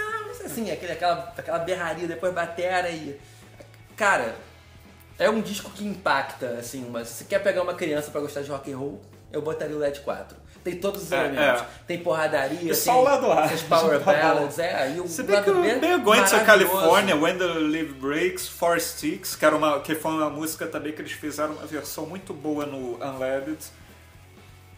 Assim, 0.46 0.72
aquele, 0.72 0.94
aquela, 0.94 1.34
aquela 1.38 1.60
berraria, 1.60 2.08
depois 2.08 2.34
batera 2.34 2.90
e. 2.90 3.20
Cara, 3.96 4.36
é 5.18 5.30
um 5.30 5.42
disco 5.42 5.70
que 5.72 5.86
impacta, 5.86 6.58
assim, 6.60 6.88
mas 6.90 7.08
se 7.08 7.14
você 7.16 7.25
quer 7.25 7.40
pegar 7.40 7.62
uma 7.62 7.74
criança 7.74 8.12
para 8.12 8.22
gostar 8.22 8.42
de 8.42 8.50
rock 8.50 8.72
and 8.72 8.78
roll, 8.78 9.02
eu 9.32 9.42
botaria 9.42 9.75
o 9.75 9.80
LED 9.80 10.02
4. 10.02 10.46
Tem 10.66 10.75
todos 10.78 11.04
os 11.04 11.12
é, 11.12 11.20
elementos. 11.20 11.62
É. 11.62 11.66
Tem 11.86 12.00
porradaria, 12.00 12.72
e 12.72 12.75
só 12.75 13.00
o 13.00 13.04
lado 13.04 13.32
A. 13.32 13.44
As 13.44 13.62
power 13.62 14.00
ballads, 14.00 14.58
é. 14.58 14.96
E 14.96 15.00
o 15.00 15.08
Se 15.08 15.22
bem 15.22 15.44
que 15.44 15.52
B 15.52 15.75
bem 15.75 16.00
Going 16.02 16.24
to 16.24 16.44
California, 16.44 17.16
When 17.16 17.38
the 17.38 17.46
Live 17.46 17.94
Breaks, 17.94 18.48
Four 18.48 18.80
Sticks, 18.82 19.36
que, 19.36 19.46
era 19.46 19.56
uma, 19.56 19.80
que 19.82 19.94
foi 19.94 20.12
uma 20.12 20.30
música 20.30 20.66
também 20.66 20.92
que 20.92 21.04
eles 21.04 21.12
fizeram 21.12 21.54
uma 21.54 21.68
versão 21.68 22.08
muito 22.08 22.34
boa 22.34 22.66
no 22.66 22.96
Unleaded. 22.96 23.60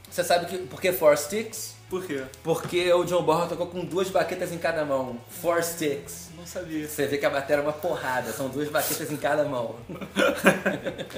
Você 0.10 0.26
sabe 0.26 0.46
que, 0.48 0.58
por 0.58 0.82
que 0.82 0.92
Four 0.92 1.18
Sticks? 1.18 1.77
Por 1.90 2.06
quê? 2.06 2.24
Porque 2.44 2.92
o 2.92 3.06
John 3.06 3.24
Bonham 3.24 3.48
tocou 3.48 3.68
com 3.68 3.86
duas 3.86 4.10
baquetas 4.10 4.52
em 4.52 4.58
cada 4.58 4.84
mão. 4.84 5.18
Four 5.42 5.64
sticks. 5.64 6.30
Não 6.36 6.46
sabia. 6.46 6.88
Você 6.88 7.08
vê 7.08 7.18
que 7.18 7.26
a 7.26 7.30
bateria 7.30 7.62
é 7.62 7.66
uma 7.66 7.74
porrada, 7.74 8.32
são 8.34 8.50
duas 8.50 8.68
baquetas 8.68 9.10
em 9.10 9.16
cada 9.16 9.46
mão. 9.46 9.76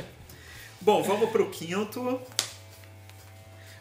Bom, 0.79 1.01
vamos 1.01 1.31
pro 1.31 1.49
quinto. 1.49 2.21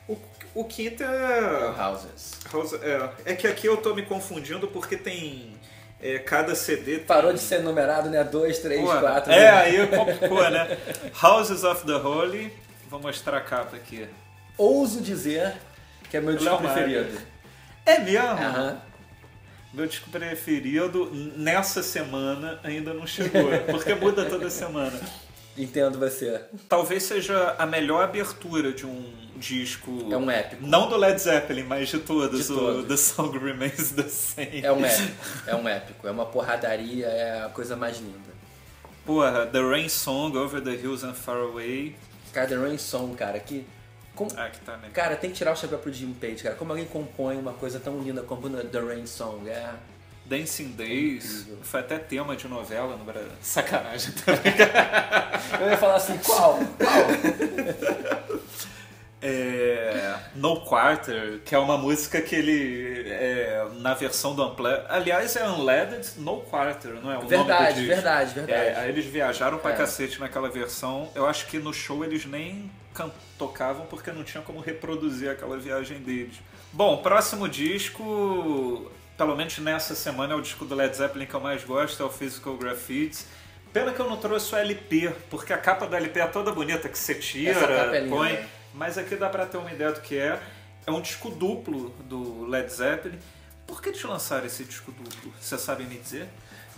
O, 0.09 0.17
o 0.55 0.65
quinto 0.65 1.03
é. 1.03 1.75
Houses. 1.79 2.41
House, 2.51 2.73
é, 2.73 3.33
é 3.33 3.35
que 3.35 3.47
aqui 3.47 3.67
eu 3.67 3.77
tô 3.77 3.95
me 3.95 4.03
confundindo 4.03 4.67
porque 4.69 4.97
tem. 4.97 5.59
É, 6.01 6.19
cada 6.19 6.55
CD. 6.55 7.01
Parou 7.01 7.33
de 7.33 7.41
ser 7.41 7.61
numerado, 7.61 8.09
né? 8.09 8.25
2, 8.25 8.59
3, 8.61 8.83
4. 8.83 9.33
É, 9.33 9.51
aí 9.51 9.87
complicou, 9.89 10.49
né? 10.49 10.79
Houses 11.23 11.65
of 11.65 11.85
the 11.85 11.97
Holy. 11.97 12.53
Vou 12.89 13.01
mostrar 13.01 13.37
a 13.37 13.41
capa 13.41 13.77
aqui. 13.77 14.09
Ouso 14.57 15.01
dizer 15.01 15.55
que 16.11 16.17
é 16.17 16.21
meu 16.21 16.35
disco 16.35 16.51
Léo 16.51 16.59
preferido. 16.59 17.19
É 17.85 17.99
mesmo? 17.99 18.29
Uhum. 18.29 18.77
Meu 19.75 19.87
disco 19.87 20.11
preferido 20.11 21.11
nessa 21.37 21.83
semana 21.83 22.59
ainda 22.63 22.95
não 22.95 23.07
chegou, 23.07 23.51
porque 23.71 23.95
muda 23.95 24.25
toda 24.25 24.49
semana. 24.51 24.99
Entendo 25.57 25.99
você. 25.99 26.41
Talvez 26.69 27.03
seja 27.03 27.57
a 27.59 27.67
melhor 27.67 28.05
abertura 28.05 28.73
de 28.73 28.87
um 28.87 29.13
disco. 29.37 30.09
É 30.11 30.17
um 30.17 30.31
épico. 30.31 30.65
Não 30.65 30.89
do 30.89 30.97
Led 30.97 31.21
Zeppelin, 31.21 31.65
mas 31.65 31.89
de 31.89 31.99
todos. 31.99 32.47
De 32.47 32.53
o 32.53 32.57
todos. 32.57 32.87
The 32.87 32.97
Song 32.97 33.37
Remains 33.39 33.91
the 33.91 34.05
Same. 34.05 34.61
É 34.63 34.71
um 34.71 34.85
épico. 34.87 35.13
É 35.47 35.55
um 35.57 35.69
épico. 35.69 36.09
É 36.09 36.11
uma 36.11 36.27
porradaria, 36.27 37.07
é 37.07 37.45
a 37.45 37.49
coisa 37.49 37.75
mais 37.75 37.99
linda. 37.99 38.29
Porra, 39.05 39.47
The 39.47 39.61
Rain 39.61 39.89
Song, 39.89 40.37
Over 40.37 40.63
the 40.63 40.75
Hills 40.75 41.05
and 41.05 41.15
Far 41.15 41.39
Away. 41.39 41.97
Cara, 42.33 42.47
The 42.47 42.57
Rain 42.57 42.79
Song, 42.79 43.15
cara, 43.17 43.41
que. 43.41 43.67
Ah, 44.37 44.51
tá 44.65 44.73
legal. 44.75 44.91
Cara, 44.93 45.17
tem 45.17 45.31
que 45.31 45.37
tirar 45.37 45.53
o 45.53 45.57
chapéu 45.57 45.79
pro 45.79 45.93
Jimmy 45.93 46.15
Page, 46.15 46.43
cara. 46.43 46.55
Como 46.55 46.73
alguém 46.73 46.87
compõe 46.87 47.37
uma 47.37 47.53
coisa 47.53 47.79
tão 47.79 48.01
linda 48.01 48.23
como 48.23 48.49
The 48.51 48.81
Rain 48.81 49.07
Song? 49.07 49.49
É. 49.49 49.75
Dancing 50.27 50.73
Days. 50.73 51.25
Incrível. 51.25 51.59
Foi 51.63 51.81
até 51.81 51.99
tema 51.99 52.37
de 52.37 52.47
novela 52.49 52.97
no 52.97 53.05
Brasil. 53.05 53.31
Sacanagem. 53.41 54.13
Eu 55.61 55.71
ia 55.71 55.77
falar 55.79 55.97
assim, 55.97 56.19
qual? 56.19 56.59
Qual? 56.59 58.38
É, 59.21 60.15
no 60.37 60.61
Quarter, 60.61 61.41
que 61.45 61.55
é 61.55 61.59
uma 61.59 61.77
música 61.77 62.21
que 62.21 62.35
ele. 62.37 63.11
É, 63.11 63.67
na 63.81 63.93
versão 63.95 64.35
do 64.35 64.47
Unplugged. 64.47 64.85
Aliás, 64.89 65.35
é 65.35 65.45
Unleaded 65.49 66.07
No 66.19 66.41
Quarter, 66.43 66.95
não 67.03 67.11
é? 67.13 67.19
O 67.19 67.27
Verdade, 67.27 67.85
verdade, 67.85 68.35
verdade. 68.35 68.61
É, 68.61 68.77
aí 68.79 68.89
eles 68.91 69.05
viajaram 69.07 69.59
pra 69.59 69.73
É. 69.73 69.75
cacete 69.75 70.21
naquela 70.21 70.49
versão. 70.49 71.11
Eu 71.15 71.27
acho 71.27 71.47
que 71.47 71.59
no 71.59 71.73
show 71.73 72.05
eles 72.05 72.25
nem 72.27 72.71
tocavam 73.37 73.87
porque 73.87 74.11
não 74.11 74.23
tinha 74.25 74.43
como 74.43 74.61
reproduzir 74.61 75.31
aquela 75.31 75.57
viagem 75.57 75.99
deles. 75.99 76.35
Bom, 76.73 76.99
próximo 76.99 77.49
disco, 77.49 78.91
pelo 79.17 79.37
menos 79.37 79.57
nessa 79.59 79.95
semana, 79.95 80.35
é 80.35 80.37
o 80.37 80.41
disco 80.41 80.65
do 80.65 80.75
Led 80.75 80.97
Zeppelin 80.97 81.27
que 81.27 81.35
eu 81.35 81.41
mais 81.41 81.65
gosto, 81.65 82.03
é 82.03 82.07
o 82.07 82.11
Physical 82.11 82.57
Graffiti. 82.57 83.25
Pena 83.73 83.93
que 83.93 84.01
eu 84.01 84.09
não 84.09 84.17
trouxe 84.17 84.55
o 84.55 84.59
LP, 84.59 85.13
porque 85.31 85.53
a 85.53 85.59
capa 85.59 85.87
do 85.87 85.95
LP 85.95 86.21
é 86.21 86.27
toda 86.27 86.51
bonita 86.53 86.89
que 86.89 86.99
você 86.99 87.15
tira, 87.15 87.59
é 87.61 88.01
linda, 88.01 88.17
põe. 88.17 88.33
né? 88.33 88.47
Mas 88.79 88.97
aqui 88.97 89.17
dá 89.17 89.29
pra 89.29 89.45
ter 89.45 89.57
uma 89.59 89.73
ideia 89.73 89.91
do 89.91 90.01
que 90.01 90.17
é. 90.17 90.39
É 90.87 90.91
um 90.93 91.01
disco 91.01 91.31
duplo 91.31 91.91
do 92.09 92.47
Led 92.47 92.73
Zeppelin. 92.73 93.19
Por 93.67 93.83
que 93.83 93.89
eles 93.89 94.03
lançaram 94.05 94.47
esse 94.47 94.63
disco 94.65 94.93
duplo? 94.93 95.33
Vocês 95.41 95.61
sabem 95.61 95.85
me 95.87 95.97
dizer? 95.99 96.29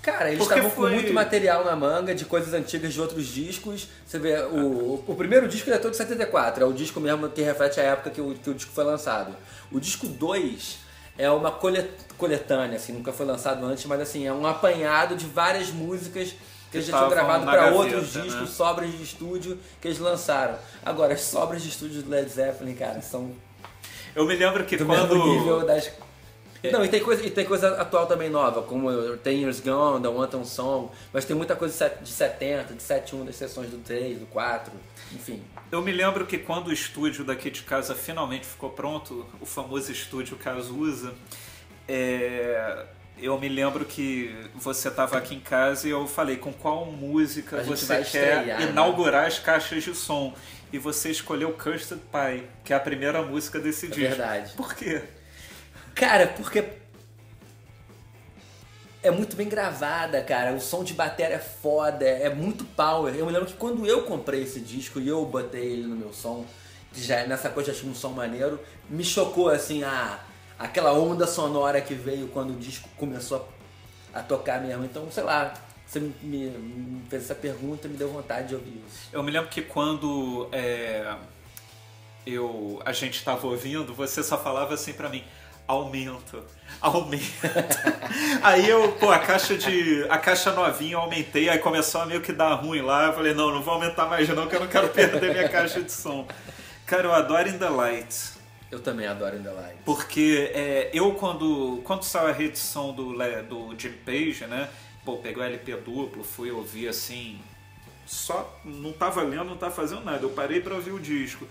Cara, 0.03 0.29
eles 0.29 0.39
Porque 0.39 0.55
estavam 0.55 0.71
foi- 0.75 0.89
com 0.93 0.95
muito 0.97 1.13
material 1.13 1.63
na 1.63 1.77
manga 1.77 2.15
de 2.15 2.25
coisas 2.25 2.55
antigas 2.55 2.95
de 2.95 3.01
outros 3.03 3.27
discos. 3.27 3.87
Você 4.07 4.19
vê, 4.19 4.41
o, 4.45 5.05
o 5.07 5.15
primeiro 5.15 5.47
disco 5.47 5.71
é 5.71 5.77
todo 5.77 5.91
de 5.91 5.99
74, 5.99 6.65
é 6.65 6.67
o 6.67 6.73
disco 6.73 6.99
mesmo 7.01 7.29
que 7.29 7.43
reflete 7.43 7.79
a 7.79 7.83
época 7.83 8.09
que 8.11 8.21
o, 8.21 8.35
que 8.35 8.49
o 8.49 8.55
disco 8.55 8.73
foi 8.73 8.83
lançado. 8.85 9.37
O 9.71 9.79
disco 9.79 10.07
2 10.07 10.79
é 11.19 11.31
uma 11.31 11.51
colet- 11.53 11.93
coletânea, 12.17 12.77
assim, 12.77 12.95
nunca 12.95 13.13
foi 13.13 13.27
lançado 13.27 13.63
antes, 13.67 13.85
mas 13.85 14.01
assim, 14.01 14.27
é 14.27 14.33
um 14.33 14.47
apanhado 14.47 15.15
de 15.17 15.27
várias 15.27 15.69
músicas 15.69 16.35
que 16.71 16.77
eles 16.77 16.87
já 16.87 16.97
tinham 16.97 17.11
gravado 17.11 17.45
para 17.45 17.71
outros 17.73 18.15
né? 18.15 18.23
discos, 18.23 18.51
sobras 18.51 18.91
de 18.91 19.03
estúdio 19.03 19.59
que 19.81 19.89
eles 19.89 19.99
lançaram. 19.99 20.57
Agora, 20.85 21.15
as 21.15 21.23
sobras 21.23 21.63
de 21.63 21.69
estúdio 21.69 22.03
do 22.03 22.11
Led 22.11 22.29
Zeppelin, 22.31 22.75
cara, 22.75 23.03
são 23.03 23.33
Eu 24.15 24.25
me 24.27 24.37
lembro 24.37 24.65
que 24.65 24.77
do 24.77 24.87
quando. 24.87 25.15
mesmo 25.15 25.27
nível 25.27 25.67
das. 25.67 25.91
Não, 26.71 26.85
e 26.85 26.89
tem, 26.89 27.01
coisa, 27.01 27.25
e 27.25 27.31
tem 27.31 27.47
coisa 27.47 27.81
atual 27.81 28.07
também 28.07 28.29
nova, 28.29 28.63
como 28.63 29.17
Ten 29.19 29.41
Years 29.41 29.61
Gone, 29.61 30.03
The 30.03 30.09
Wanton 30.09 30.45
Song, 30.45 30.91
mas 31.11 31.25
tem 31.25 31.35
muita 31.35 31.57
coisa 31.57 31.89
de 32.03 32.09
70, 32.09 32.75
de 32.75 32.83
71, 32.83 33.25
das 33.25 33.37
sessões 33.37 33.71
do 33.71 33.79
3, 33.79 34.19
do 34.19 34.27
4, 34.27 34.71
enfim. 35.15 35.43
Eu 35.73 35.81
me 35.81 35.91
lembro 35.91 36.27
que 36.27 36.37
quando 36.37 36.67
o 36.67 36.73
estúdio 36.73 37.25
daqui 37.25 37.51
de 37.51 37.63
casa 37.63 37.95
finalmente 37.95 38.45
ficou 38.45 38.69
pronto, 38.69 39.25
o 39.41 39.47
famoso 39.47 39.91
estúdio 39.91 40.37
Cazuza, 40.37 41.15
é, 41.89 42.85
eu 43.23 43.39
me 43.39 43.49
lembro 43.49 43.85
que 43.85 44.35
você 44.55 44.89
estava 44.89 45.19
aqui 45.19 45.35
em 45.35 45.41
casa 45.41 45.87
e 45.87 45.91
eu 45.91 46.07
falei 46.07 46.37
com 46.37 46.53
qual 46.53 46.87
música 46.87 47.63
você 47.63 47.87
quer 47.87 48.01
estrear, 48.03 48.45
né? 48.45 48.63
inaugurar 48.71 49.27
as 49.27 49.39
caixas 49.39 49.83
de 49.85 49.95
som. 49.95 50.35
E 50.73 50.79
você 50.79 51.11
escolheu 51.11 51.53
Custard 51.53 52.03
Pie, 52.13 52.45
que 52.65 52.73
é 52.73 52.77
a 52.77 52.81
primeira 52.81 53.23
música 53.23 53.59
desse 53.59 53.87
É 53.87 53.89
disco. 53.89 54.01
verdade. 54.09 54.53
Por 54.55 54.75
quê? 54.75 55.03
Cara, 55.95 56.29
porque 56.29 56.65
é 59.03 59.11
muito 59.11 59.35
bem 59.35 59.49
gravada, 59.49 60.23
cara. 60.23 60.53
O 60.53 60.61
som 60.61 60.85
de 60.85 60.95
bateria 60.95 61.35
é 61.37 61.39
foda, 61.39 62.05
é 62.05 62.33
muito 62.33 62.65
power. 62.65 63.15
Eu 63.15 63.27
me 63.27 63.33
lembro 63.33 63.49
que 63.49 63.55
quando 63.55 63.87
eu 63.87 64.03
comprei 64.03 64.43
esse 64.43 64.61
disco 64.61 65.01
e 65.01 65.09
eu 65.09 65.25
botei 65.25 65.73
ele 65.73 65.87
no 65.87 65.97
meu 65.97 66.13
som, 66.13 66.45
já 66.95 67.27
nessa 67.27 67.49
coisa 67.49 67.73
já 67.73 67.81
tinha 67.81 67.91
um 67.91 67.95
som 67.95 68.11
maneiro, 68.11 68.61
me 68.89 69.03
chocou 69.05 69.49
assim 69.49 69.83
a 69.83 70.21
aquela 70.61 70.93
onda 70.93 71.27
sonora 71.27 71.81
que 71.81 71.95
veio 71.95 72.29
quando 72.29 72.51
o 72.51 72.57
disco 72.57 72.89
começou 72.97 73.49
a, 74.15 74.21
a 74.21 74.23
tocar 74.23 74.61
mesmo. 74.61 74.85
Então, 74.85 75.11
sei 75.11 75.25
lá, 75.25 75.55
você 75.87 75.99
me, 76.01 76.15
me- 76.23 77.03
fez 77.09 77.25
essa 77.25 77.35
pergunta 77.35 77.89
me 77.89 77.97
deu 77.97 78.09
vontade 78.11 78.49
de 78.49 78.55
ouvir 78.55 78.81
isso. 78.87 79.09
Eu 79.13 79.23
me 79.23 79.31
lembro 79.33 79.49
que 79.49 79.63
quando 79.63 80.49
é, 80.53 81.15
eu, 82.27 82.81
a 82.85 82.93
gente 82.93 83.17
estava 83.17 83.47
ouvindo, 83.47 83.95
você 83.95 84.23
só 84.23 84.37
falava 84.39 84.75
assim 84.75 84.93
pra 84.93 85.09
mim, 85.09 85.25
aumento, 85.67 86.45
aumento. 86.81 87.25
aí 88.43 88.69
eu, 88.69 88.93
pô, 88.93 89.11
a 89.11 89.19
caixa 89.19 89.57
de. 89.57 90.05
A 90.09 90.19
caixa 90.19 90.53
novinha 90.53 90.93
eu 90.93 91.01
aumentei, 91.01 91.49
aí 91.49 91.59
começou 91.59 92.03
a 92.03 92.07
meio 92.07 92.21
que 92.21 92.33
dar 92.33 92.55
ruim 92.55 92.83
lá. 92.83 93.07
Eu 93.07 93.13
falei, 93.15 93.35
não, 93.35 93.51
não 93.51 93.63
vou 93.63 93.75
aumentar 93.75 94.07
mais 94.07 94.29
não, 94.29 94.47
que 94.47 94.55
eu 94.55 94.61
não 94.61 94.69
quero 94.69 94.89
perder 94.91 95.33
minha 95.33 95.49
caixa 95.49 95.83
de 95.83 95.91
som. 95.93 96.27
Cara, 96.87 97.05
eu 97.05 97.13
adoro 97.13 97.49
In 97.49 97.59
the 97.59 97.69
Light. 97.69 98.40
Eu 98.71 98.81
também 98.81 99.07
adoro 99.07 99.37
In 99.37 99.43
The 99.43 99.51
Light. 99.51 99.79
Porque 99.85 100.51
é, 100.55 100.91
eu, 100.93 101.15
quando, 101.15 101.81
quando 101.85 102.05
saiu 102.05 102.29
a 102.29 102.33
reedição 102.33 102.93
do, 102.93 103.15
do 103.49 103.79
Jim 103.79 103.93
Page, 104.05 104.47
né? 104.47 104.69
Pô, 105.05 105.17
peguei 105.17 105.43
o 105.43 105.47
LP 105.47 105.77
duplo, 105.77 106.23
fui 106.23 106.51
ouvir 106.51 106.89
assim. 106.89 107.41
Só 108.07 108.61
não 108.65 108.93
tava 108.93 109.23
lendo, 109.23 109.45
não 109.45 109.57
tava 109.57 109.75
fazendo 109.75 110.05
nada. 110.05 110.23
Eu 110.23 110.31
parei 110.31 110.61
pra 110.61 110.75
ouvir 110.75 110.93
o 110.93 111.01
disco. 111.01 111.47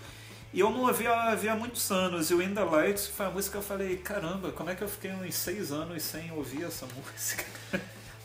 E 0.52 0.60
eu 0.60 0.70
não 0.70 0.80
ouvia 0.80 1.12
havia 1.12 1.54
muitos 1.54 1.90
anos. 1.90 2.30
E 2.30 2.34
o 2.34 2.42
In 2.42 2.54
The 2.54 2.64
Lights 2.64 3.08
foi 3.08 3.26
a 3.26 3.30
música 3.30 3.52
que 3.52 3.58
eu 3.58 3.68
falei: 3.68 3.96
caramba, 3.98 4.50
como 4.52 4.70
é 4.70 4.74
que 4.74 4.82
eu 4.82 4.88
fiquei 4.88 5.12
uns 5.12 5.34
seis 5.34 5.70
anos 5.70 6.02
sem 6.02 6.32
ouvir 6.32 6.64
essa 6.64 6.86
música? 6.96 7.44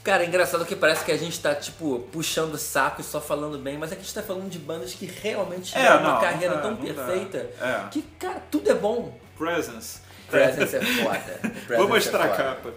Cara, 0.05 0.23
é 0.23 0.27
engraçado 0.27 0.63
que 0.65 0.75
parece 0.75 1.03
que 1.03 1.11
a 1.11 1.17
gente 1.17 1.39
tá, 1.41 1.53
tipo, 1.55 1.99
puxando 2.11 2.53
o 2.53 2.57
saco 2.59 3.01
e 3.01 3.03
só 3.03 3.19
falando 3.19 3.57
bem, 3.57 3.75
mas 3.77 3.91
é 3.91 3.95
que 3.95 4.01
a 4.01 4.03
gente 4.03 4.13
tá 4.13 4.21
falando 4.21 4.47
de 4.49 4.59
bandas 4.59 4.93
que 4.93 5.07
realmente 5.07 5.75
É, 5.75 5.79
tiveram 5.81 6.03
não, 6.03 6.11
uma 6.11 6.21
carreira 6.21 6.53
não 6.55 6.61
dá, 6.61 6.61
tão 6.61 6.71
não 6.75 6.85
dá. 6.93 7.03
perfeita 7.05 7.37
É. 7.59 7.87
que, 7.89 8.03
cara, 8.19 8.39
tudo 8.51 8.69
é 8.69 8.73
bom. 8.75 9.17
Presence. 9.37 9.99
Presence 10.29 10.75
é 10.75 10.79
foda. 11.03 11.19
Presence 11.41 11.75
Vou 11.75 11.87
mostrar 11.89 12.19
é 12.19 12.23
a 12.31 12.35
foda. 12.35 12.43
capa. 12.43 12.73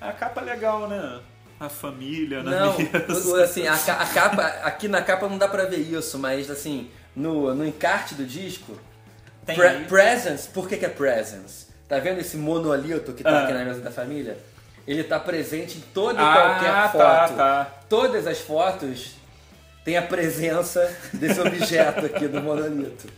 A 0.00 0.12
capa 0.12 0.40
é 0.40 0.44
legal, 0.44 0.88
né? 0.88 1.20
A 1.60 1.68
família 1.68 2.42
na 2.42 2.50
Não, 2.50 2.76
mesa. 2.80 3.44
assim, 3.44 3.66
a, 3.66 3.74
a 3.74 4.06
capa, 4.06 4.42
aqui 4.64 4.88
na 4.88 5.02
capa 5.02 5.28
não 5.28 5.36
dá 5.38 5.48
pra 5.48 5.64
ver 5.66 5.76
isso, 5.78 6.18
mas 6.18 6.50
assim, 6.50 6.90
no, 7.14 7.54
no 7.54 7.66
encarte 7.66 8.14
do 8.14 8.24
disco, 8.24 8.78
Tem 9.44 9.56
Pre-. 9.56 9.84
Presence, 9.84 10.48
por 10.48 10.66
que, 10.68 10.76
que 10.78 10.84
é 10.86 10.88
Presence? 10.88 11.66
Tá 11.88 11.98
vendo 11.98 12.18
esse 12.18 12.36
monolito 12.38 13.12
que 13.12 13.22
tá 13.22 13.30
Ah. 13.40 13.44
aqui 13.44 13.52
na 13.52 13.64
mesa 13.64 13.80
da 13.80 13.90
família? 13.90 14.36
Ele 14.86 15.02
tá 15.02 15.18
presente 15.18 15.78
em 15.78 15.80
toda 15.92 16.20
e 16.20 16.24
Ah, 16.24 16.32
qualquer 16.34 16.72
tá, 16.72 16.88
foto. 17.28 17.36
tá. 17.36 17.70
Todas 17.88 18.26
as 18.26 18.38
fotos 18.38 19.14
têm 19.84 19.96
a 19.96 20.02
presença 20.02 20.94
desse 21.12 21.40
objeto 21.40 22.06
aqui 22.06 22.28
do 22.28 22.40
monolito. 22.40 23.08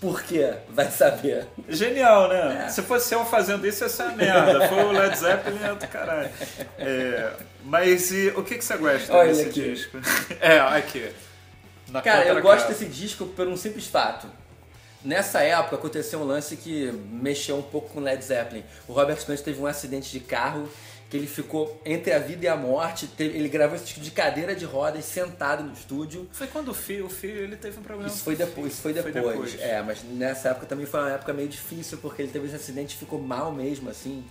Por 0.00 0.22
quê? 0.22 0.52
Vai 0.68 0.90
saber. 0.90 1.46
Genial, 1.68 2.28
né? 2.28 2.64
É. 2.66 2.68
Se 2.68 2.82
fosse 2.82 3.14
eu 3.14 3.24
fazendo 3.24 3.66
isso, 3.66 3.82
ia 3.82 3.88
ser 3.88 4.02
uma 4.04 4.12
merda. 4.12 4.68
Foi 4.68 4.84
o 4.84 4.92
Led 4.92 5.16
Zeppelin 5.18 5.58
é 5.64 5.74
do 5.74 5.88
caralho. 5.88 6.30
É, 6.78 7.32
mas 7.64 8.10
e, 8.12 8.28
o 8.36 8.44
que, 8.44 8.56
que 8.56 8.64
você 8.64 8.76
gosta 8.76 9.12
Olha 9.14 9.28
desse 9.32 9.48
aqui. 9.48 9.62
disco? 9.62 9.98
É, 10.40 10.58
aqui. 10.60 11.10
Na 11.88 12.02
Cara, 12.02 12.26
eu 12.26 12.40
gosto 12.42 12.68
desse 12.68 12.84
disco 12.84 13.26
por 13.26 13.48
um 13.48 13.56
simples 13.56 13.86
fato. 13.86 14.26
Nessa 15.04 15.40
época 15.40 15.76
aconteceu 15.76 16.20
um 16.20 16.24
lance 16.24 16.56
que 16.56 16.92
mexeu 17.10 17.56
um 17.56 17.62
pouco 17.62 17.88
com 17.94 18.00
Led 18.00 18.22
Zeppelin. 18.22 18.64
O 18.86 18.92
Robert 18.92 19.24
Plant 19.24 19.40
teve 19.40 19.60
um 19.60 19.66
acidente 19.66 20.10
de 20.10 20.20
carro 20.20 20.68
que 21.08 21.16
ele 21.16 21.26
ficou 21.26 21.80
entre 21.84 22.12
a 22.12 22.18
vida 22.18 22.46
e 22.46 22.48
a 22.48 22.56
morte. 22.56 23.08
Ele 23.18 23.48
gravou 23.48 23.76
esse 23.76 23.84
disco 23.86 24.00
de 24.00 24.10
cadeira 24.10 24.54
de 24.54 24.64
rodas, 24.64 25.04
sentado 25.04 25.62
no 25.62 25.72
estúdio. 25.72 26.28
Foi 26.32 26.46
quando 26.46 26.68
o 26.68 26.74
filho, 26.74 27.06
o 27.06 27.08
filho 27.08 27.38
ele 27.38 27.56
teve 27.56 27.78
um 27.78 27.82
problema. 27.82 28.08
Isso 28.10 28.24
foi 28.24 28.34
depois, 28.34 28.72
isso 28.72 28.82
foi 28.82 28.92
Foi 28.94 29.12
depois. 29.12 29.52
depois. 29.52 29.60
É, 29.60 29.82
mas 29.82 30.02
nessa 30.02 30.50
época 30.50 30.66
também 30.66 30.86
foi 30.86 31.00
uma 31.00 31.12
época 31.12 31.32
meio 31.32 31.48
difícil, 31.48 31.98
porque 31.98 32.22
ele 32.22 32.30
teve 32.30 32.46
esse 32.46 32.56
acidente 32.56 32.96
e 32.96 32.98
ficou 32.98 33.20
mal 33.20 33.52
mesmo, 33.52 33.88
assim. 33.88 34.24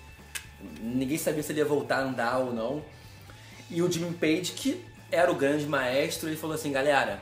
Ninguém 0.81 1.17
sabia 1.17 1.43
se 1.43 1.51
ele 1.51 1.59
ia 1.59 1.65
voltar 1.65 1.97
a 1.97 2.03
andar 2.03 2.39
ou 2.39 2.53
não. 2.53 2.83
E 3.69 3.81
o 3.81 3.91
Jimmy 3.91 4.13
Page, 4.13 4.51
que 4.51 4.83
era 5.11 5.31
o 5.31 5.35
grande 5.35 5.65
maestro, 5.65 6.27
ele 6.27 6.35
falou 6.35 6.55
assim, 6.55 6.71
galera, 6.71 7.21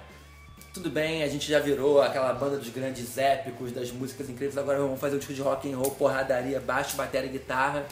tudo 0.74 0.90
bem, 0.90 1.24
a 1.24 1.28
gente 1.28 1.48
já 1.48 1.60
virou 1.60 2.02
aquela 2.02 2.34
banda 2.34 2.58
dos 2.58 2.70
grandes 2.70 3.18
épicos, 3.18 3.72
das 3.72 3.92
músicas 3.92 4.30
incríveis, 4.30 4.58
agora 4.58 4.80
vamos 4.80 5.00
fazer 5.00 5.16
um 5.16 5.20
disco 5.20 5.34
de 5.34 5.42
rock 5.42 5.72
and 5.72 5.78
roll, 5.78 5.92
porradaria, 5.92 6.60
baixo, 6.60 6.96
bateria, 6.98 7.30
guitarra. 7.30 7.86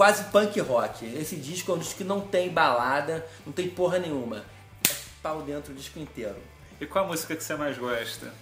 Quase 0.00 0.24
punk 0.30 0.58
rock. 0.60 1.04
Esse 1.04 1.36
disco 1.36 1.70
é 1.70 1.74
um 1.74 1.78
disco 1.78 1.98
que 1.98 2.04
não 2.04 2.22
tem 2.22 2.48
balada, 2.48 3.26
não 3.44 3.52
tem 3.52 3.68
porra 3.68 3.98
nenhuma. 3.98 4.46
É 4.88 4.94
pau 5.22 5.42
dentro 5.42 5.74
o 5.74 5.76
disco 5.76 5.98
inteiro. 5.98 6.38
E 6.80 6.86
qual 6.86 7.04
a 7.04 7.08
música 7.08 7.36
que 7.36 7.44
você 7.44 7.54
mais 7.54 7.76
gosta? 7.76 8.32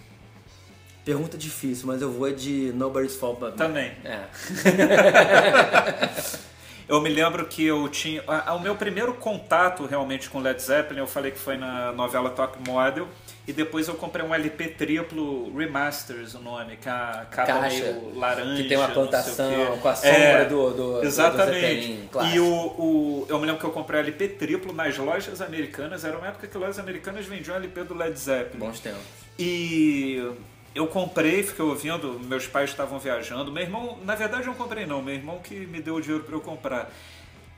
Pergunta 1.05 1.37
difícil, 1.37 1.89
mas 1.89 2.01
eu 2.01 2.13
vou 2.13 2.31
de 2.33 2.73
Nobody's 2.77 3.17
Fault 3.17 3.41
But 3.41 3.55
Mine. 3.55 3.59
Também. 3.59 3.97
É. 4.05 4.29
Eu 6.89 7.03
me 7.03 7.11
lembro 7.11 7.45
que 7.47 7.67
eu 7.67 7.87
tinha. 7.89 8.23
O 8.55 8.61
meu 8.61 8.75
primeiro 8.75 9.13
contato 9.13 9.85
realmente 9.85 10.31
com 10.31 10.41
Led 10.41 10.63
Zeppelin, 10.63 11.01
eu 11.01 11.07
falei 11.07 11.31
que 11.31 11.39
foi 11.39 11.55
na 11.59 11.93
novela 11.93 12.31
Top 12.31 12.57
Model. 12.67 13.07
E 13.49 13.53
depois 13.55 13.89
eu 13.89 13.95
comprei 13.95 14.23
um 14.23 14.35
LP 14.35 14.69
triplo 14.69 15.57
Remasters, 15.57 16.35
o 16.35 16.39
nome, 16.41 16.77
com 16.77 16.91
a 16.91 17.25
capa 17.31 17.47
Caixa, 17.47 17.83
meio 17.83 18.19
laranja. 18.19 18.63
que 18.63 18.69
tem 18.69 18.77
uma 18.77 18.89
plantação 18.91 19.79
com 19.79 19.89
a 19.89 19.97
sombra 19.97 20.11
É, 20.19 20.45
do, 20.45 20.71
do, 20.71 21.01
do 21.01 21.07
Exatamente. 21.07 22.09
Clássico. 22.13 22.37
e 22.37 22.41
o, 22.41 22.47
o- 22.47 23.27
eu 23.27 23.39
me 23.41 23.47
lembro 23.47 23.59
que 23.59 23.65
eu 23.67 23.71
comprei 23.73 24.01
LP 24.01 24.29
triplo 24.29 24.71
nas 24.75 24.99
lojas 24.99 25.41
americanas. 25.41 26.05
Era 26.05 26.19
uma 26.19 26.27
época 26.29 26.47
que 26.47 26.59
lojas 26.59 26.79
americanas 26.79 27.25
vendiam 27.25 27.57
LP 27.57 27.85
do 27.85 27.95
Led 27.95 28.19
Zeppelin. 28.19 28.59
Bons 28.61 28.81
tempos. 28.81 29.01
E 29.39 30.23
eu 30.75 30.87
comprei, 30.87 31.43
fiquei 31.43 31.65
ouvindo, 31.65 32.21
meus 32.25 32.47
pais 32.47 32.69
estavam 32.69 32.99
viajando. 32.99 33.51
Meu 33.51 33.63
irmão, 33.63 33.97
na 34.05 34.15
verdade 34.15 34.43
eu 34.43 34.49
não 34.49 34.55
comprei 34.57 34.85
não, 34.85 35.01
meu 35.03 35.15
irmão 35.15 35.39
que 35.39 35.55
me 35.55 35.81
deu 35.81 35.95
o 35.95 36.03
dinheiro 36.03 36.23
para 36.23 36.35
eu 36.35 36.41
comprar. 36.43 36.91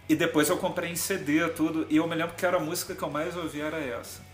E 0.08 0.14
depois 0.14 0.48
eu 0.48 0.56
comprei 0.56 0.88
em 0.90 0.94
CD 0.96 1.48
tudo, 1.48 1.84
e 1.90 1.96
eu 1.96 2.06
me 2.06 2.14
lembro 2.14 2.34
que 2.36 2.46
era 2.46 2.58
a 2.58 2.60
música 2.60 2.94
que 2.94 3.02
eu 3.02 3.10
mais 3.10 3.36
ouvia 3.36 3.64
era 3.64 3.78
essa. 3.80 4.29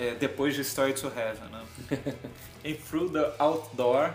É, 0.00 0.14
depois 0.14 0.54
de 0.54 0.60
Story 0.62 0.92
to 0.92 1.08
Heaven, 1.08 1.48
né? 1.50 1.62
And 2.64 2.74
Through 2.88 3.10
the 3.12 3.32
Outdoor. 3.38 4.10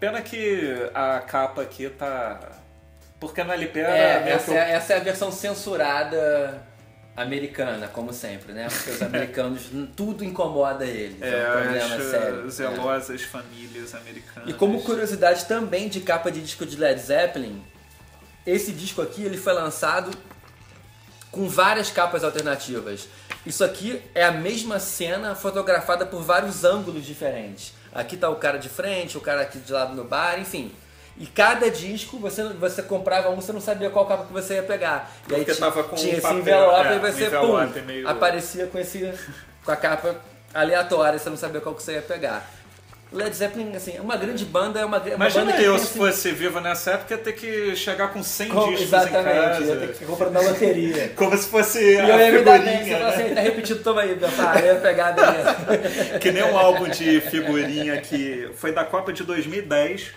Pena 0.00 0.22
que 0.22 0.88
a 0.94 1.20
capa 1.20 1.60
aqui 1.62 1.88
tá... 1.90 2.40
Porque 3.20 3.44
no 3.44 3.52
LP 3.52 3.78
era 3.80 3.96
É, 3.96 4.32
essa, 4.32 4.50
que 4.50 4.56
é, 4.56 4.72
essa 4.72 4.94
é 4.94 4.96
a 4.96 5.00
versão 5.00 5.30
censurada 5.30 6.66
americana, 7.16 7.86
como 7.86 8.12
sempre, 8.12 8.52
né? 8.52 8.66
Porque 8.68 8.90
os 8.90 9.02
americanos, 9.02 9.62
tudo 9.94 10.24
incomoda 10.24 10.84
eles. 10.84 11.20
É, 11.20 11.28
É, 11.28 11.48
um 11.48 11.52
problema 11.62 11.94
as 11.94 12.02
sério. 12.04 12.46
eh, 12.46 12.50
zelosas 12.50 13.22
famílias 13.22 13.94
americanas. 13.94 14.48
E 14.48 14.54
como 14.54 14.82
curiosidade 14.82 15.44
também 15.44 15.88
de 15.88 16.00
capa 16.00 16.32
de 16.32 16.40
disco 16.40 16.64
de 16.66 16.76
Led 16.76 16.98
Zeppelin, 17.00 17.62
esse 18.46 18.72
disco 18.72 19.02
aqui 19.02 19.22
ele 19.22 19.36
foi 19.36 19.52
lançado 19.52 20.10
com 21.30 21.48
várias 21.48 21.90
capas 21.90 22.24
alternativas. 22.24 23.08
Isso 23.44 23.64
aqui 23.64 24.00
é 24.14 24.24
a 24.24 24.30
mesma 24.30 24.78
cena 24.78 25.34
fotografada 25.34 26.06
por 26.06 26.22
vários 26.22 26.64
ângulos 26.64 27.04
diferentes. 27.04 27.74
Aqui 27.92 28.16
tá 28.16 28.28
o 28.30 28.36
cara 28.36 28.58
de 28.58 28.68
frente, 28.68 29.18
o 29.18 29.20
cara 29.20 29.42
aqui 29.42 29.58
de 29.58 29.72
lado 29.72 29.94
no 29.94 30.04
bar, 30.04 30.38
enfim. 30.38 30.72
E 31.18 31.26
cada 31.26 31.70
disco, 31.70 32.18
você, 32.18 32.42
você 32.54 32.82
comprava 32.82 33.28
um, 33.28 33.36
você 33.36 33.52
não 33.52 33.60
sabia 33.60 33.90
qual 33.90 34.06
capa 34.06 34.24
que 34.24 34.32
você 34.32 34.54
ia 34.54 34.62
pegar. 34.62 35.12
E 35.28 35.34
aí 35.34 35.44
tava 35.44 35.84
com 35.84 35.96
tinha 35.96 36.14
um 36.14 36.18
esse 36.18 36.22
papel, 36.22 36.38
envelope 36.38 36.86
é, 36.88 36.96
e 36.96 36.98
você, 36.98 37.36
um 37.36 37.40
pum, 37.72 37.80
meio- 37.82 38.08
aparecia 38.08 38.66
com, 38.66 38.78
esse, 38.78 39.12
com 39.64 39.70
a 39.72 39.76
capa 39.76 40.16
aleatória, 40.54 41.18
você 41.18 41.28
não 41.28 41.36
sabia 41.36 41.60
qual 41.60 41.74
que 41.74 41.82
você 41.82 41.92
ia 41.94 42.02
pegar. 42.02 42.48
Led 43.12 43.34
Zeppelin, 43.36 43.76
assim, 43.76 43.94
é 43.96 44.00
uma 44.00 44.16
grande 44.16 44.44
banda, 44.44 44.80
é 44.80 44.84
uma, 44.84 44.96
é 44.96 45.00
uma 45.00 45.14
Imagina 45.14 45.44
banda 45.46 45.56
que 45.58 45.62
eu, 45.64 45.74
tem, 45.74 45.84
se 45.84 45.90
assim, 45.90 45.98
fosse 45.98 46.32
vivo 46.32 46.60
nessa 46.60 46.92
época, 46.92 47.14
ia 47.14 47.18
ter 47.20 47.32
que 47.34 47.76
chegar 47.76 48.08
com 48.08 48.22
100 48.22 48.48
com- 48.48 48.64
discos 48.70 48.80
Exatamente, 48.82 49.18
em 49.18 49.34
casa. 49.34 49.64
ia 49.64 49.76
ter 49.76 49.92
que 49.94 50.04
comprando 50.06 50.32
na 50.32 50.40
loteria. 50.40 51.08
Como 51.16 51.36
se 51.36 51.46
fosse 51.48 51.78
E 51.78 52.00
a 52.00 52.08
eu 52.08 52.18
ia 52.18 52.32
me 52.38 52.42
dar 52.44 52.58
bem, 52.58 52.68
você 52.78 52.84
figurinha, 52.84 52.98
fala 52.98 53.16
né? 53.16 53.24
assim, 53.24 53.34
tá 53.34 53.40
repetido, 53.42 53.82
toma 53.82 54.00
aí, 54.00 54.16
meu 54.16 54.28
pai, 54.30 54.62
eu 54.62 54.74
ia 54.74 54.80
pegar, 54.80 55.12
beleza. 55.12 55.56
Que 56.20 56.32
nem 56.32 56.42
um 56.44 56.56
álbum 56.58 56.88
de 56.88 57.20
figurinha 57.20 58.00
que 58.00 58.50
foi 58.56 58.72
da 58.72 58.84
Copa 58.84 59.12
de 59.12 59.22
2010. 59.24 60.10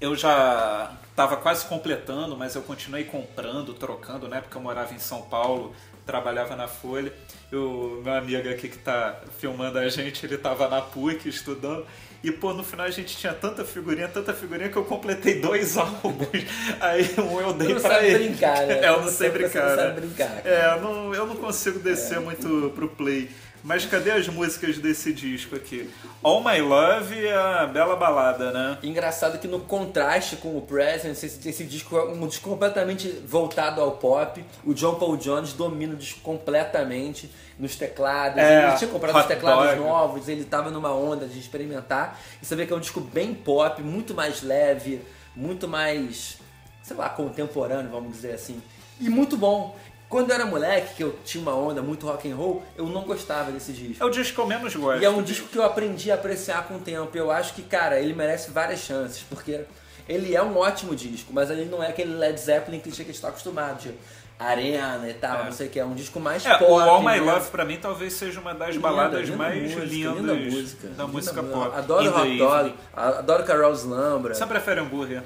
Eu 0.00 0.14
já 0.14 0.92
estava 1.10 1.36
quase 1.36 1.66
completando, 1.66 2.36
mas 2.36 2.54
eu 2.54 2.62
continuei 2.62 3.02
comprando, 3.04 3.74
trocando, 3.74 4.28
né? 4.28 4.40
Porque 4.40 4.56
eu 4.56 4.60
morava 4.60 4.94
em 4.94 4.98
São 5.00 5.22
Paulo, 5.22 5.74
trabalhava 6.08 6.56
na 6.56 6.66
Folha. 6.66 7.12
E 7.52 7.56
o 7.56 8.00
meu 8.02 8.14
amigo 8.14 8.48
aqui 8.48 8.68
que 8.68 8.78
tá 8.78 9.20
filmando 9.38 9.78
a 9.78 9.88
gente, 9.90 10.24
ele 10.24 10.38
tava 10.38 10.66
na 10.68 10.80
PUC 10.80 11.28
estudando. 11.28 11.84
E, 12.24 12.32
pô, 12.32 12.52
no 12.52 12.64
final 12.64 12.86
a 12.86 12.90
gente 12.90 13.16
tinha 13.16 13.32
tanta 13.32 13.64
figurinha, 13.64 14.08
tanta 14.08 14.32
figurinha 14.34 14.68
que 14.70 14.76
eu 14.76 14.84
completei 14.84 15.40
dois 15.40 15.76
álbuns. 15.78 16.44
Aí 16.80 17.08
um 17.18 17.40
eu 17.40 17.52
dei 17.52 17.74
não 17.74 17.80
pra 17.80 17.90
sabe 17.90 18.06
ele. 18.06 18.28
brincar, 18.28 18.66
né? 18.66 18.80
É, 18.80 18.88
eu 18.88 19.02
não 19.02 19.08
sei 19.08 19.30
você 19.30 19.38
brincar. 19.38 19.76
né? 19.76 19.90
brincar. 19.90 20.42
É, 20.46 20.74
eu 20.74 20.80
não, 20.80 21.14
eu 21.14 21.26
não 21.26 21.36
consigo 21.36 21.78
descer 21.78 22.18
muito 22.20 22.72
pro 22.74 22.88
play. 22.88 23.30
Mas 23.62 23.84
cadê 23.84 24.12
as 24.12 24.28
músicas 24.28 24.78
desse 24.78 25.12
disco 25.12 25.56
aqui? 25.56 25.90
All 26.22 26.42
My 26.42 26.60
Love 26.60 27.14
e 27.14 27.28
a 27.28 27.66
Bela 27.66 27.96
Balada, 27.96 28.52
né? 28.52 28.78
Engraçado 28.82 29.38
que 29.38 29.48
no 29.48 29.60
contraste 29.60 30.36
com 30.36 30.56
o 30.56 30.62
Presence, 30.62 31.24
esse, 31.24 31.48
esse 31.48 31.64
disco 31.64 31.96
é 31.96 32.04
um 32.04 32.26
disco 32.26 32.48
completamente 32.48 33.08
voltado 33.26 33.80
ao 33.80 33.92
pop. 33.92 34.44
O 34.64 34.72
John 34.72 34.94
Paul 34.94 35.16
Jones 35.16 35.52
domina 35.52 35.94
o 35.94 35.96
disco 35.96 36.20
completamente 36.20 37.30
nos 37.58 37.76
teclados. 37.76 38.38
É, 38.38 38.68
ele 38.68 38.76
tinha 38.76 38.90
comprado 38.90 39.18
os 39.18 39.26
teclados 39.26 39.76
Dog. 39.76 39.80
novos, 39.80 40.28
ele 40.28 40.44
tava 40.44 40.70
numa 40.70 40.94
onda 40.94 41.26
de 41.26 41.38
experimentar. 41.38 42.18
E 42.40 42.46
você 42.46 42.54
vê 42.54 42.66
que 42.66 42.72
é 42.72 42.76
um 42.76 42.80
disco 42.80 43.00
bem 43.00 43.34
pop, 43.34 43.82
muito 43.82 44.14
mais 44.14 44.42
leve, 44.42 45.02
muito 45.34 45.66
mais, 45.66 46.38
sei 46.82 46.96
lá, 46.96 47.08
contemporâneo, 47.08 47.90
vamos 47.90 48.12
dizer 48.12 48.34
assim. 48.34 48.62
E 49.00 49.08
muito 49.08 49.36
bom. 49.36 49.76
Quando 50.08 50.30
eu 50.30 50.34
era 50.34 50.46
moleque, 50.46 50.94
que 50.94 51.04
eu 51.04 51.18
tinha 51.24 51.42
uma 51.42 51.54
onda 51.54 51.82
muito 51.82 52.06
rock 52.06 52.30
and 52.30 52.34
roll, 52.34 52.62
eu 52.76 52.86
não 52.86 53.02
gostava 53.02 53.52
desse 53.52 53.72
disco. 53.72 54.02
É 54.02 54.06
o 54.06 54.10
disco 54.10 54.34
que 54.34 54.40
eu 54.40 54.46
menos 54.46 54.74
gosto. 54.74 55.02
E 55.02 55.04
é 55.04 55.10
um 55.10 55.22
disco 55.22 55.48
que 55.48 55.58
eu 55.58 55.62
aprendi 55.62 56.10
a 56.10 56.14
apreciar 56.14 56.66
com 56.66 56.76
o 56.76 56.80
tempo. 56.80 57.16
Eu 57.16 57.30
acho 57.30 57.52
que, 57.52 57.62
cara, 57.62 58.00
ele 58.00 58.14
merece 58.14 58.50
várias 58.50 58.80
chances, 58.80 59.22
porque 59.28 59.64
ele 60.08 60.34
é 60.34 60.42
um 60.42 60.56
ótimo 60.56 60.94
disco, 60.96 61.32
mas 61.32 61.50
ele 61.50 61.66
não 61.66 61.82
é 61.82 61.88
aquele 61.88 62.14
Led 62.14 62.38
Zeppelin 62.40 62.80
que 62.80 62.88
a 62.88 62.92
gente 62.92 63.10
está 63.10 63.28
acostumado, 63.28 63.80
de 63.82 63.92
arena 64.38 65.08
e 65.08 65.14
tal, 65.14 65.40
É. 65.40 65.44
não 65.46 65.52
sei 65.52 65.66
o 65.66 65.70
que. 65.70 65.80
É 65.80 65.84
um 65.84 65.94
disco 65.96 66.20
mais 66.20 66.46
É, 66.46 66.50
pop. 66.56 66.70
o 66.70 66.78
All 66.78 67.00
My 67.02 67.18
né? 67.18 67.32
Love 67.32 67.50
pra 67.50 67.64
mim 67.64 67.76
talvez 67.76 68.12
seja 68.12 68.38
uma 68.38 68.54
das 68.54 68.68
Linda, 68.76 68.80
baladas 68.80 69.22
linda 69.24 69.36
mais 69.36 69.60
música, 69.62 69.80
lindas 69.84 70.14
linda 70.16 70.34
música, 70.34 70.82
da 70.86 70.90
linda 70.90 71.06
música 71.08 71.42
música. 71.42 71.60
pop. 71.60 71.76
Adoro 71.76 72.16
Hot 72.16 72.38
Dog, 72.38 72.74
adoro 72.94 73.42
Carols 73.44 73.82
Lambra. 73.84 74.34
Você 74.34 74.46
prefere 74.46 74.80
hambúrguer? 74.80 75.22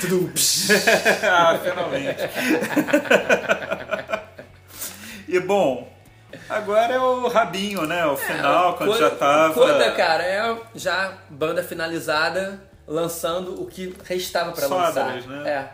Tudo 0.00 0.30
ah, 1.32 1.58
finalmente. 1.62 2.22
e 5.28 5.40
bom, 5.40 5.90
agora 6.48 6.94
é 6.94 6.98
o 6.98 7.28
rabinho, 7.28 7.86
né? 7.86 8.04
O 8.06 8.16
final, 8.16 8.74
quando 8.74 8.90
Coda- 8.92 9.00
já 9.00 9.10
tava. 9.10 9.54
Coda, 9.54 9.90
cara, 9.92 10.22
é 10.22 10.56
já 10.74 11.14
banda 11.30 11.62
finalizada, 11.62 12.60
lançando 12.86 13.60
o 13.60 13.66
que 13.66 13.94
restava 14.04 14.52
pra 14.52 14.68
Sobras, 14.68 14.94
lançar. 14.94 15.28
né? 15.28 15.50
É. 15.50 15.70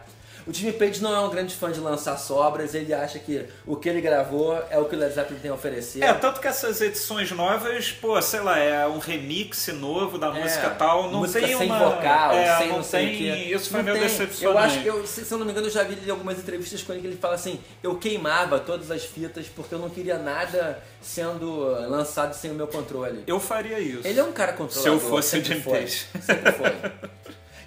O 0.46 0.52
Jimmy 0.52 0.72
Page 0.72 1.02
não 1.02 1.14
é 1.14 1.20
um 1.20 1.31
grande 1.31 1.55
fã 1.55 1.70
de 1.72 1.81
lançar 1.81 2.16
sobras, 2.16 2.74
ele 2.74 2.92
acha 2.92 3.18
que 3.18 3.46
o 3.66 3.76
que 3.76 3.88
ele 3.88 4.00
gravou 4.00 4.62
é 4.70 4.78
o 4.78 4.85
que 4.85 4.94
o 4.94 4.98
Led 4.98 5.12
Zeppelin 5.12 5.40
tem 5.40 5.50
a 5.50 5.55
oferecer. 5.55 6.02
É, 6.02 6.12
tanto 6.14 6.40
que 6.40 6.46
essas 6.46 6.81
edições 6.81 7.31
novas, 7.33 7.90
pô, 7.92 8.20
sei 8.20 8.40
lá, 8.40 8.59
é 8.59 8.87
um 8.87 8.98
remix 8.98 9.68
novo 9.68 10.18
da 10.18 10.31
música 10.31 10.70
tal, 10.70 11.11
não 11.11 11.20
música 11.20 11.46
tem 11.46 11.57
sem 11.57 11.66
uma... 11.66 11.78
vocal, 11.78 12.33
é, 12.33 12.59
sem 12.59 12.68
não, 12.68 12.76
não 12.76 12.83
sei 12.83 13.18
tem... 13.18 13.52
Isso 13.52 13.70
foi 13.70 13.78
Não 13.78 13.85
meio 13.85 13.98
tem. 13.98 14.09
decepcionante. 14.09 14.44
Eu 14.44 14.59
acho 14.59 14.83
que, 14.83 14.88
eu, 14.88 15.07
se 15.07 15.24
se 15.24 15.33
eu 15.33 15.38
não 15.38 15.46
me 15.46 15.52
engano, 15.52 15.66
eu 15.66 15.70
já 15.70 15.83
vi 15.83 16.11
algumas 16.11 16.38
entrevistas 16.38 16.83
com 16.83 16.92
ele 16.92 17.00
que 17.00 17.07
ele 17.07 17.16
fala 17.16 17.35
assim: 17.35 17.59
eu 17.83 17.96
queimava 17.96 18.59
todas 18.59 18.90
as 18.90 19.05
fitas 19.05 19.46
porque 19.46 19.74
eu 19.74 19.78
não 19.78 19.88
queria 19.88 20.18
nada 20.18 20.83
sendo 21.00 21.61
lançado 21.88 22.35
sem 22.35 22.50
o 22.50 22.55
meu 22.55 22.66
controle. 22.66 23.24
Eu 23.26 23.40
faria 23.40 23.78
isso. 23.81 24.07
Ele 24.07 24.20
é 24.20 24.24
um 24.24 24.33
cara 24.33 24.52
controlador. 24.52 24.83
Se 24.83 24.88
eu 24.88 25.00
fosse 25.00 25.38
o 25.38 25.40
sempre 25.40 25.55
Jim 25.55 25.62
foi, 25.62 25.81
Page. 25.81 26.07
Sempre 26.20 26.52
foi. 26.52 27.11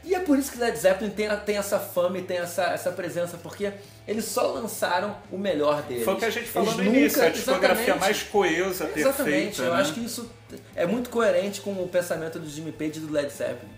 E 0.05 0.13
é 0.13 0.19
por 0.19 0.37
isso 0.37 0.51
que 0.51 0.59
Led 0.59 0.77
Zeppelin 0.77 1.09
tem, 1.09 1.27
tem 1.39 1.57
essa 1.57 1.79
fama 1.79 2.17
e 2.19 2.21
tem 2.21 2.37
essa, 2.37 2.63
essa 2.65 2.91
presença, 2.91 3.37
porque 3.41 3.71
eles 4.07 4.25
só 4.25 4.51
lançaram 4.53 5.17
o 5.31 5.37
melhor 5.37 5.81
deles. 5.81 6.05
Foi 6.05 6.13
o 6.13 6.17
que 6.17 6.25
a 6.25 6.29
gente 6.29 6.47
falou 6.47 6.67
Eles 6.69 6.77
no 6.77 6.83
nunca- 6.85 6.97
início, 6.99 7.23
a 7.23 7.29
discografia 7.29 7.71
exatamente. 7.83 7.99
mais 7.99 8.23
coesa, 8.23 8.91
Exatamente, 8.95 9.15
perfeita. 9.57 9.61
eu 9.63 9.73
né? 9.73 9.81
acho 9.81 9.93
que 9.93 10.05
isso 10.05 10.31
é 10.75 10.85
muito 10.85 11.09
coerente 11.09 11.59
com 11.61 11.71
o 11.73 11.87
pensamento 11.89 12.37
do 12.39 12.47
Jimmy 12.47 12.71
Page 12.71 12.97
e 12.97 12.99
do 13.01 13.11
Led 13.11 13.31
Zeppelin. 13.33 13.73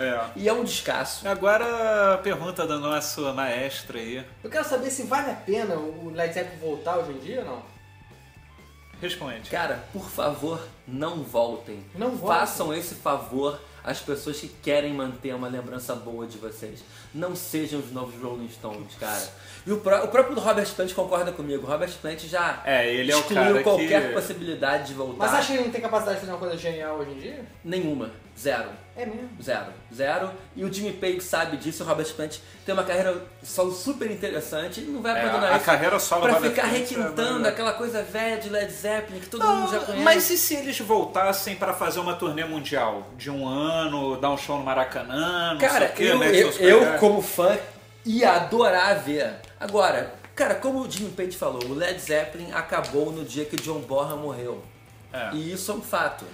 É. 0.00 0.20
E 0.36 0.48
é 0.48 0.52
um 0.52 0.62
descasso. 0.64 1.26
Agora 1.28 2.14
a 2.14 2.18
pergunta 2.18 2.66
da 2.66 2.78
nossa 2.78 3.32
maestra 3.32 3.98
aí. 3.98 4.24
Eu 4.44 4.50
quero 4.50 4.64
saber 4.64 4.90
se 4.90 5.04
vale 5.04 5.30
a 5.30 5.34
pena 5.34 5.74
o 5.76 6.10
Led 6.14 6.32
Zeppelin 6.34 6.58
voltar 6.60 6.98
hoje 6.98 7.12
em 7.12 7.18
dia 7.18 7.40
ou 7.40 7.46
não? 7.46 7.62
Responde. 9.00 9.48
Cara, 9.48 9.84
por 9.92 10.10
favor, 10.10 10.60
não 10.86 11.22
voltem. 11.22 11.84
Não 11.94 12.10
voltem. 12.16 12.38
Façam 12.40 12.74
esse 12.74 12.96
favor 12.96 13.60
às 13.88 14.00
pessoas 14.00 14.38
que 14.38 14.48
querem 14.62 14.92
manter 14.92 15.34
uma 15.34 15.48
lembrança 15.48 15.94
boa 15.94 16.26
de 16.26 16.36
vocês. 16.36 16.84
Não 17.18 17.34
sejam 17.34 17.80
os 17.80 17.90
novos 17.92 18.14
Rolling 18.22 18.48
Stones, 18.48 18.94
cara. 18.98 19.20
E 19.66 19.72
o, 19.72 19.78
pró- 19.78 20.04
o 20.04 20.08
próprio 20.08 20.38
Robert 20.38 20.68
Plant 20.74 20.94
concorda 20.94 21.32
comigo. 21.32 21.66
O 21.66 21.70
Robert 21.70 21.90
Plant 22.00 22.20
já 22.26 22.62
É, 22.64 22.86
ele 22.94 23.10
é 23.12 23.16
o 23.16 23.18
excluiu 23.18 23.42
cara 23.42 23.62
qualquer 23.62 24.08
que... 24.08 24.14
possibilidade 24.14 24.86
de 24.88 24.94
voltar. 24.94 25.16
Mas 25.26 25.34
acha 25.34 25.46
que 25.48 25.52
ele 25.54 25.64
não 25.64 25.70
tem 25.70 25.80
capacidade 25.80 26.14
de 26.16 26.20
fazer 26.20 26.32
uma 26.32 26.38
coisa 26.38 26.56
genial 26.56 26.96
hoje 26.96 27.10
em 27.10 27.18
dia? 27.18 27.44
Nenhuma. 27.64 28.10
Zero. 28.38 28.68
É 28.96 29.04
mesmo. 29.04 29.30
Zero. 29.42 29.66
Zero. 29.94 30.30
E 30.54 30.64
o 30.64 30.72
Jimmy 30.72 30.92
Page 30.92 31.20
sabe 31.20 31.56
disso. 31.56 31.82
O 31.82 31.86
Robert 31.86 32.06
Plant 32.14 32.36
tem 32.64 32.72
uma 32.72 32.84
carreira 32.84 33.20
solo 33.42 33.72
super 33.72 34.08
interessante. 34.08 34.78
Ele 34.80 34.92
não 34.92 35.02
vai 35.02 35.16
É, 35.18 35.22
abandonar 35.22 35.52
a 35.52 35.56
isso 35.56 35.64
carreira 35.66 35.98
solo 35.98 36.22
pra 36.22 36.40
ficar 36.40 36.62
é 36.68 36.70
requintando 36.78 37.16
maravilhosa. 37.16 37.48
aquela 37.48 37.72
coisa 37.72 38.02
velha 38.02 38.36
de 38.40 38.48
Led 38.48 38.72
Zeppelin 38.72 39.18
que 39.20 39.26
todo 39.28 39.40
Não, 39.44 39.56
mundo 39.56 39.72
já 39.72 39.80
conhece. 39.80 40.04
mas 40.04 40.30
e 40.30 40.38
se 40.38 40.54
eles 40.54 40.78
voltassem 40.80 41.56
pra 41.56 41.72
fazer 41.74 41.98
uma 41.98 42.14
turnê 42.14 42.44
mundial? 42.44 43.08
De 43.16 43.28
um 43.28 43.46
ano, 43.46 44.16
dar 44.20 44.30
um 44.30 44.36
show 44.38 44.56
no 44.56 44.64
Maracanã, 44.64 45.50
não 45.52 45.58
Cara, 45.58 45.86
sei 45.86 45.88
o 45.88 45.92
quê, 45.92 46.04
eu, 46.04 46.18
Madison 46.18 46.58
eu, 46.62 46.82
eu? 46.84 46.98
Como 47.08 47.22
fã, 47.22 47.58
ia 48.04 48.32
adorar 48.32 49.02
ver. 49.02 49.36
Agora, 49.58 50.14
cara, 50.34 50.54
como 50.54 50.80
o 50.80 50.90
Jimmy 50.90 51.10
Page 51.10 51.32
falou, 51.32 51.64
o 51.64 51.74
Led 51.74 51.98
Zeppelin 51.98 52.52
acabou 52.52 53.10
no 53.10 53.24
dia 53.24 53.46
que 53.46 53.56
John 53.56 53.80
Bonham 53.80 54.18
morreu. 54.18 54.62
É. 55.10 55.34
E 55.34 55.52
isso 55.52 55.72
é 55.72 55.74
um 55.74 55.80
fato. 55.80 56.26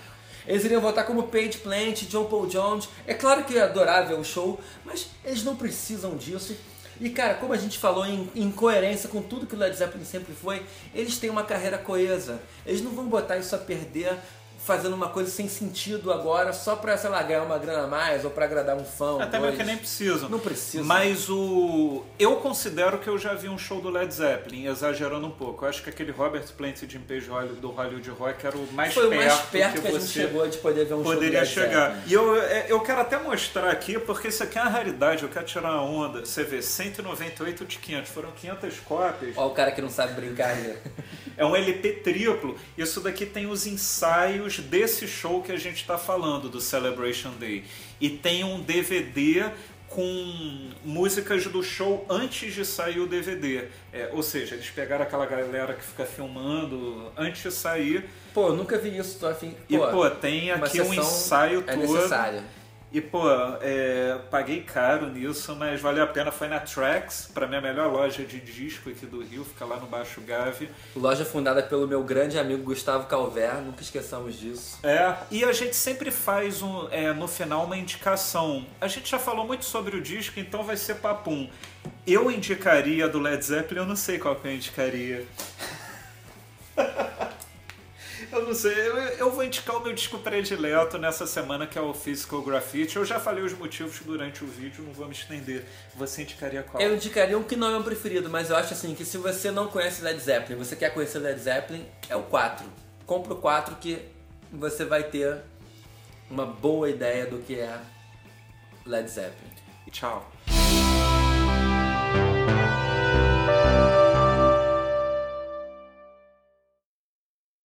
Eles 0.46 0.64
iriam 0.64 0.80
voltar 0.80 1.04
como 1.04 1.22
Page 1.28 1.58
Plant, 1.58 2.02
John 2.02 2.24
Paul 2.24 2.46
Jones. 2.46 2.88
É 3.06 3.14
claro 3.14 3.44
que 3.44 3.56
é 3.56 3.62
adorável 3.62 4.18
o 4.18 4.24
show, 4.24 4.60
mas 4.84 5.06
eles 5.24 5.44
não 5.44 5.54
precisam 5.54 6.16
disso. 6.16 6.56
E 7.00 7.08
cara, 7.08 7.34
como 7.34 7.52
a 7.52 7.56
gente 7.56 7.78
falou 7.78 8.04
em, 8.04 8.28
em 8.34 8.50
coerência 8.50 9.08
com 9.08 9.22
tudo 9.22 9.46
que 9.46 9.54
o 9.54 9.58
Led 9.58 9.74
Zeppelin 9.74 10.04
sempre 10.04 10.34
foi, 10.34 10.62
eles 10.92 11.18
têm 11.18 11.30
uma 11.30 11.44
carreira 11.44 11.78
coesa. 11.78 12.40
Eles 12.66 12.82
não 12.82 12.90
vão 12.90 13.06
botar 13.06 13.38
isso 13.38 13.54
a 13.54 13.58
perder 13.58 14.16
fazendo 14.64 14.94
uma 14.94 15.08
coisa 15.08 15.30
sem 15.30 15.48
sentido 15.48 16.10
agora 16.10 16.52
só 16.52 16.74
pra, 16.74 16.96
sei 16.96 17.10
lá, 17.10 17.22
ganhar 17.22 17.42
uma 17.42 17.58
grana 17.58 17.84
a 17.84 17.86
mais 17.86 18.24
ou 18.24 18.30
pra 18.30 18.46
agradar 18.46 18.76
um 18.76 18.84
fã. 18.84 19.22
Até 19.22 19.38
mesmo 19.38 19.56
que 19.56 19.64
nem 19.64 19.76
precisam. 19.76 20.28
Não 20.28 20.38
precisa. 20.38 20.82
Mas 20.82 21.28
o. 21.28 22.02
Eu 22.18 22.36
considero 22.36 22.98
que 22.98 23.08
eu 23.08 23.18
já 23.18 23.34
vi 23.34 23.48
um 23.48 23.58
show 23.58 23.80
do 23.80 23.90
Led 23.90 24.12
Zeppelin, 24.12 24.66
exagerando 24.66 25.26
um 25.26 25.30
pouco. 25.30 25.64
Eu 25.64 25.68
acho 25.68 25.82
que 25.82 25.90
aquele 25.90 26.10
Robert 26.10 26.46
Plant 26.56 26.82
e 26.82 26.88
Jim 26.88 27.00
Page 27.00 27.28
do 27.60 27.70
Hollywood 27.70 28.10
Rock 28.10 28.46
era 28.46 28.56
o 28.56 28.66
mais 28.72 28.94
Foi 28.94 29.06
o 29.06 29.10
perto 29.10 29.24
mais 29.24 29.40
perto 29.42 29.82
que, 29.82 29.88
a 29.88 29.90
gente 29.90 30.00
você 30.00 30.20
chegou 30.20 30.48
de 30.48 30.58
poder 30.58 30.86
ver 30.86 30.94
um 30.94 31.02
show 31.02 31.12
do 31.12 31.18
poderia 31.18 31.44
chegar. 31.44 32.02
E 32.06 32.12
eu, 32.12 32.40
é, 32.40 32.66
eu 32.68 32.80
quero 32.80 33.00
até 33.00 33.18
mostrar 33.18 33.70
aqui, 33.70 33.98
porque 33.98 34.28
isso 34.28 34.42
aqui 34.42 34.58
é 34.58 34.62
uma 34.62 34.70
raridade, 34.70 35.22
eu 35.22 35.28
quero 35.28 35.44
tirar 35.44 35.72
uma 35.72 35.82
onda. 35.82 36.24
Você 36.24 36.42
vê, 36.42 36.62
198 36.62 37.64
de 37.66 37.78
500, 37.78 38.10
foram 38.10 38.30
500 38.32 38.80
cópias. 38.80 39.36
Ó 39.36 39.46
o 39.46 39.50
cara 39.50 39.72
que 39.72 39.82
não 39.82 39.90
sabe 39.90 40.14
brincar, 40.14 40.56
né? 40.56 40.76
É 41.36 41.44
um 41.44 41.54
LP 41.54 41.92
triplo. 41.94 42.56
Isso 42.76 43.00
daqui 43.00 43.26
tem 43.26 43.46
os 43.46 43.66
ensaios 43.66 44.58
desse 44.58 45.06
show 45.06 45.42
que 45.42 45.52
a 45.52 45.56
gente 45.56 45.76
está 45.76 45.98
falando, 45.98 46.48
do 46.48 46.60
Celebration 46.60 47.32
Day. 47.38 47.64
E 48.00 48.10
tem 48.10 48.44
um 48.44 48.60
DVD 48.60 49.50
com 49.88 50.70
músicas 50.84 51.46
do 51.46 51.62
show 51.62 52.04
antes 52.08 52.52
de 52.52 52.64
sair 52.64 52.98
o 52.98 53.06
DVD. 53.06 53.68
É, 53.92 54.10
ou 54.12 54.22
seja, 54.22 54.56
eles 54.56 54.68
pegaram 54.70 55.04
aquela 55.04 55.24
galera 55.24 55.72
que 55.74 55.84
fica 55.84 56.04
filmando 56.04 57.12
antes 57.16 57.42
de 57.42 57.50
sair. 57.52 58.04
Pô, 58.32 58.48
eu 58.48 58.56
nunca 58.56 58.76
vi 58.76 58.96
isso, 58.98 59.18
tô 59.20 59.28
afim. 59.28 59.54
E, 59.68 59.78
pô, 59.78 60.10
tem 60.10 60.50
aqui 60.50 60.80
um 60.80 60.92
ensaio 60.92 61.60
é 61.66 61.76
todo. 61.76 61.80
necessário. 61.80 62.42
E, 62.94 63.00
pô, 63.00 63.24
é, 63.60 64.20
paguei 64.30 64.62
caro 64.62 65.08
nisso, 65.10 65.56
mas 65.56 65.80
valeu 65.80 66.04
a 66.04 66.06
pena. 66.06 66.30
Foi 66.30 66.46
na 66.46 66.60
Trax, 66.60 67.28
pra 67.34 67.44
minha 67.44 67.60
melhor 67.60 67.90
loja 67.90 68.22
de 68.22 68.38
disco 68.38 68.88
aqui 68.88 69.04
do 69.04 69.20
Rio, 69.20 69.44
fica 69.44 69.64
lá 69.64 69.78
no 69.78 69.86
Baixo 69.88 70.20
Gávea. 70.20 70.70
Loja 70.94 71.24
fundada 71.24 71.60
pelo 71.60 71.88
meu 71.88 72.04
grande 72.04 72.38
amigo 72.38 72.62
Gustavo 72.62 73.08
Calver, 73.08 73.56
nunca 73.56 73.82
esqueçamos 73.82 74.38
disso. 74.38 74.78
É, 74.84 75.12
e 75.28 75.44
a 75.44 75.52
gente 75.52 75.74
sempre 75.74 76.12
faz 76.12 76.62
um, 76.62 76.86
é, 76.92 77.12
no 77.12 77.26
final 77.26 77.64
uma 77.64 77.76
indicação. 77.76 78.64
A 78.80 78.86
gente 78.86 79.10
já 79.10 79.18
falou 79.18 79.44
muito 79.44 79.64
sobre 79.64 79.96
o 79.96 80.00
disco, 80.00 80.38
então 80.38 80.62
vai 80.62 80.76
ser 80.76 80.94
papum. 80.94 81.50
Eu 82.06 82.30
indicaria 82.30 83.08
do 83.08 83.18
Led 83.18 83.44
Zeppelin, 83.44 83.80
eu 83.80 83.86
não 83.86 83.96
sei 83.96 84.20
qual 84.20 84.36
que 84.36 84.46
eu 84.46 84.54
indicaria. 84.54 85.26
Não 88.54 88.60
sei, 88.60 88.72
eu, 88.72 88.96
eu 88.96 89.30
vou 89.32 89.42
indicar 89.42 89.76
o 89.76 89.80
meu 89.80 89.92
disco 89.92 90.16
predileto 90.20 90.96
nessa 90.96 91.26
semana, 91.26 91.66
que 91.66 91.76
é 91.76 91.80
o 91.80 91.92
Physical 91.92 92.40
Graffiti. 92.40 92.94
Eu 92.94 93.04
já 93.04 93.18
falei 93.18 93.42
os 93.42 93.52
motivos 93.52 93.98
durante 93.98 94.44
o 94.44 94.46
vídeo, 94.46 94.84
não 94.84 94.92
vou 94.92 95.06
me 95.06 95.12
estender. 95.12 95.64
Você 95.96 96.22
indicaria 96.22 96.62
qual? 96.62 96.80
Eu 96.80 96.94
indicaria 96.94 97.36
um 97.36 97.42
que 97.42 97.56
não 97.56 97.66
é 97.66 97.70
o 97.70 97.72
meu 97.74 97.82
preferido, 97.82 98.30
mas 98.30 98.50
eu 98.50 98.56
acho 98.56 98.72
assim 98.72 98.94
que 98.94 99.04
se 99.04 99.18
você 99.18 99.50
não 99.50 99.66
conhece 99.66 100.02
Led 100.02 100.20
Zeppelin, 100.20 100.56
você 100.56 100.76
quer 100.76 100.94
conhecer 100.94 101.18
Led 101.18 101.40
Zeppelin, 101.40 101.84
é 102.08 102.14
o 102.14 102.22
4. 102.22 102.64
Compra 103.04 103.34
o 103.34 103.36
4 103.38 103.74
que 103.74 103.98
você 104.52 104.84
vai 104.84 105.02
ter 105.02 105.38
uma 106.30 106.46
boa 106.46 106.88
ideia 106.88 107.26
do 107.26 107.38
que 107.38 107.58
é 107.58 107.76
Led 108.86 109.10
Zeppelin. 109.10 109.50
E 109.84 109.90
tchau. 109.90 110.30